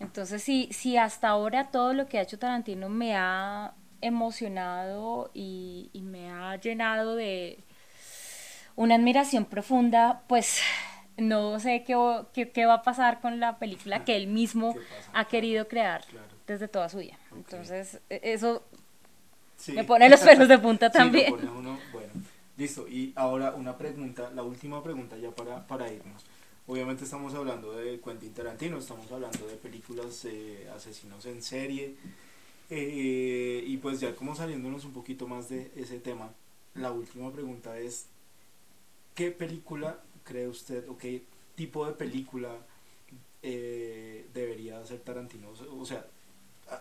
[0.00, 5.90] Entonces, si, si hasta ahora todo lo que ha hecho Tarantino me ha emocionado y,
[5.92, 7.58] y me ha llenado de
[8.76, 10.60] una admiración profunda, pues
[11.16, 11.96] no sé qué,
[12.32, 14.74] qué, qué va a pasar con la película que él mismo
[15.12, 16.26] ha querido crear Claro.
[16.46, 17.16] desde toda su vida.
[17.32, 18.64] Entonces, e- eso
[19.56, 19.72] Sí.
[19.72, 21.30] me pone los pelos de punta Sí, lo también.
[21.36, 21.78] pone uno-
[22.60, 22.86] listo.
[22.88, 26.24] Y ahora una pregunta, la última pregunta ya para, para irnos.
[26.66, 31.96] Obviamente estamos hablando de Quentin Tarantino, estamos hablando de películas eh, asesinos en serie.
[32.68, 36.32] eh, y pues ya como saliéndonos un poquito más de ese tema,
[36.74, 38.06] la última pregunta es,
[39.16, 41.22] ¿qué película cree usted o qué
[41.56, 42.50] tipo de película
[43.42, 45.48] eh, debería hacer Tarantino?
[45.78, 46.06] O sea-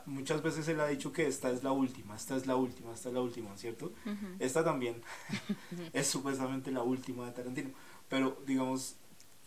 [0.05, 3.09] muchas veces él ha dicho que esta es la última, esta es la última, esta
[3.09, 3.93] es la última, ¿cierto?
[4.39, 5.01] Esta también
[5.93, 7.71] es supuestamente la última de Tarantino.
[8.07, 8.95] Pero, digamos,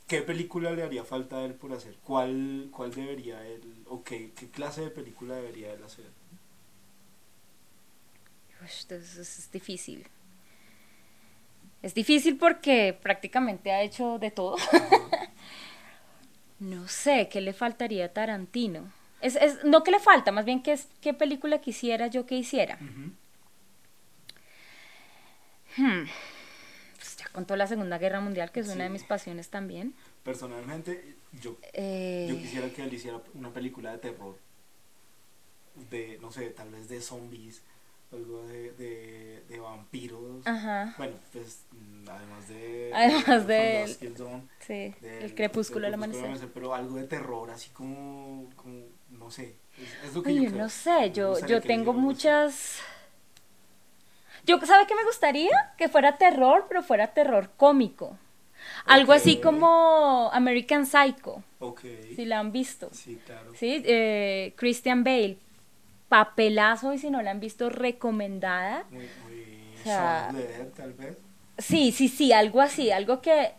[0.06, 1.96] ¿qué película le haría falta a él por hacer?
[2.04, 6.06] ¿Cuál, cuál debería él, o qué, qué clase de película debería él hacer?
[8.60, 10.06] Entonces es difícil.
[11.82, 14.56] Es difícil porque prácticamente ha hecho de todo.
[16.62, 18.92] No sé, ¿qué le faltaría a Tarantino?
[19.22, 22.34] Es, es, no que le falta, más bien que es qué película quisiera yo que
[22.36, 22.78] hiciera.
[25.76, 26.04] Hmm.
[26.96, 29.94] Pues ya contó la Segunda Guerra Mundial, que es una de mis pasiones también.
[30.22, 34.36] Personalmente, yo, Eh, yo quisiera que él hiciera una película de terror.
[35.90, 37.62] de, no sé, tal vez de zombies,
[38.12, 40.46] algo de, de, de vampiros.
[40.46, 40.94] Ajá.
[40.98, 42.90] Bueno, pues mm, además de...
[42.94, 46.48] Además de Till Dawn, Sí, del- el crepúsculo del del amanecer.
[46.54, 49.56] Pero algo de terror, así como, como no sé.
[49.78, 50.62] Es, es lo que yo yo creo.
[50.62, 52.00] no sé, yo, yo tengo así.
[52.00, 52.80] muchas...
[54.44, 55.50] Yo, ¿sabe qué me gustaría?
[55.78, 58.18] Que fuera terror, pero fuera terror cómico.
[58.86, 61.80] Algo así como American Psycho, Ok.
[62.14, 62.90] si la han visto.
[62.92, 63.52] Sí, claro.
[63.54, 65.38] Sí, eh, Christian Bale,
[66.12, 68.84] papelazo y si no la han visto, recomendada.
[68.90, 70.30] Muy, muy O sea-
[70.76, 71.16] tal vez.
[71.56, 73.52] Sí, sí, sí, algo así, algo que,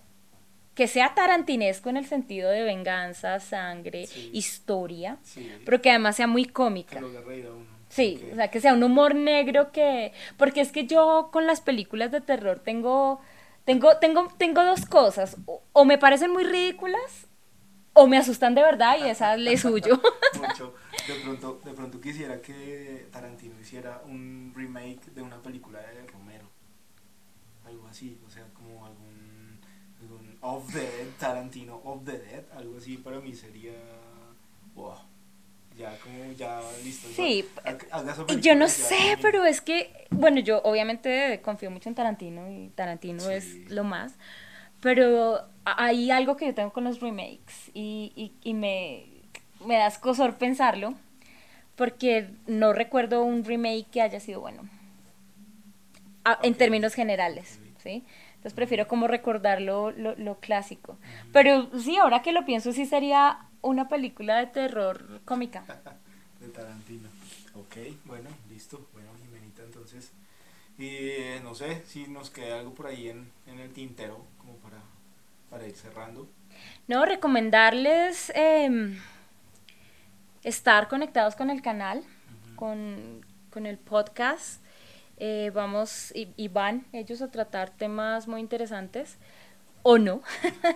[0.75, 4.29] que sea tarantinesco en el sentido de venganza, sangre, Sí.
[4.33, 5.51] historia, Sí.
[5.65, 6.99] pero que además sea muy que cómica.
[7.01, 7.65] lo haga reír a uno.
[7.89, 10.13] Sí, o sea, que sea un humor negro que...
[10.37, 13.19] Porque es que yo con las películas de terror tengo,
[13.65, 15.37] tengo, tengo, tengo dos cosas.
[15.45, 17.27] O, o me parecen muy ridículas
[17.93, 20.01] o me asustan de verdad y esas le suyo.
[20.39, 20.73] mucho.
[21.07, 26.45] De pronto, de pronto quisiera que Tarantino hiciera un remake de una película de Romero.
[27.65, 29.59] Algo así, o sea, como algún,
[30.01, 33.73] algún Of the Dead, Tarantino Of the Dead, algo así para mí sería.
[34.75, 34.95] Wow.
[35.77, 37.07] Ya, como ya listo.
[37.09, 40.61] ya, Sí, ha- haga esa Y yo no ya sé, pero es que, bueno, yo
[40.63, 43.31] obviamente confío mucho en Tarantino y Tarantino Sí.
[43.33, 44.13] es lo más,
[44.81, 49.05] pero hay algo que yo tengo con los remakes y, y, y me,
[49.65, 50.93] me da escosor pensarlo,
[51.75, 54.63] porque no recuerdo un remake que haya sido bueno,
[56.23, 56.57] a- en Ok.
[56.59, 57.59] términos generales.
[57.81, 58.03] ¿sí?
[58.35, 60.97] Entonces prefiero como recordar lo, lo, lo clásico.
[61.31, 65.63] Pero sí, ahora que lo pienso, sí sería una película de terror cómica.
[66.39, 67.09] de Tarantino.
[67.55, 68.87] Ok, bueno, listo.
[68.93, 70.11] Bueno, Jimenita, entonces.
[70.77, 74.55] Y eh, no sé si nos queda algo por ahí en, en el tintero, como
[74.57, 74.77] para,
[75.53, 76.27] para ir cerrando.
[76.87, 78.97] No, recomendarles em,
[80.43, 82.03] estar conectados con el canal,
[82.55, 84.63] con, con el podcast.
[85.17, 89.17] Eh, vamos y, y van ellos a tratar temas muy interesantes,
[89.83, 90.23] o no,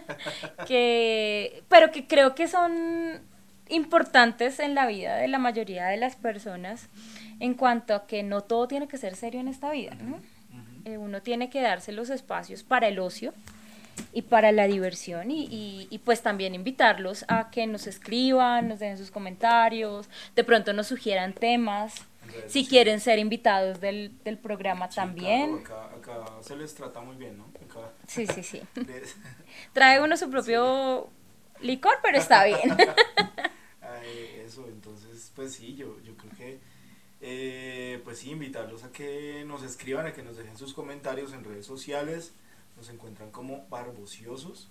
[0.67, 3.19] que, pero que creo que son
[3.69, 6.88] importantes en la vida de la mayoría de las personas
[7.39, 10.19] en cuanto a que no todo tiene que ser serio en esta vida, ¿no?
[10.86, 13.34] Eh, uno tiene que darse los espacios para el ocio
[14.14, 18.80] y para la diversión y, y- y, pues también invitarlos a que nos escriban, nos
[18.80, 21.93] den sus comentarios, de pronto nos sugieran temas,
[22.48, 25.60] si quieren ser invitados del, del programa Sí, también.
[25.64, 27.45] claro, acá, acá se les trata muy bien, ¿no?
[27.70, 28.62] Acá Sí, sí, sí.
[29.74, 31.10] Trae uno su propio
[31.62, 32.76] licor, pero está bien.
[33.82, 36.60] Ay, eso, entonces, pues sí, yo, yo creo que,
[37.22, 41.43] eh, pues sí, invitarlos a que nos escriban, a que nos dejen sus comentarios en
[41.43, 42.34] redes sociales,
[42.78, 44.69] nos encuentran como Barbociosos.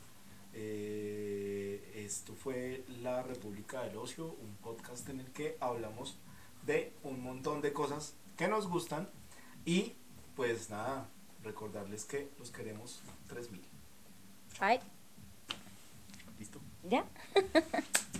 [0.54, 6.16] Eh, esto fue La República del Ocio, un podcast en el que hablamos
[6.64, 9.08] de un montón de cosas que nos gustan
[9.64, 9.94] y
[10.34, 11.08] pues nada,
[11.42, 13.62] recordarles que los queremos 3000.
[14.60, 14.80] Ay,
[16.38, 16.60] ¿Listo?
[16.84, 17.04] ¿ya?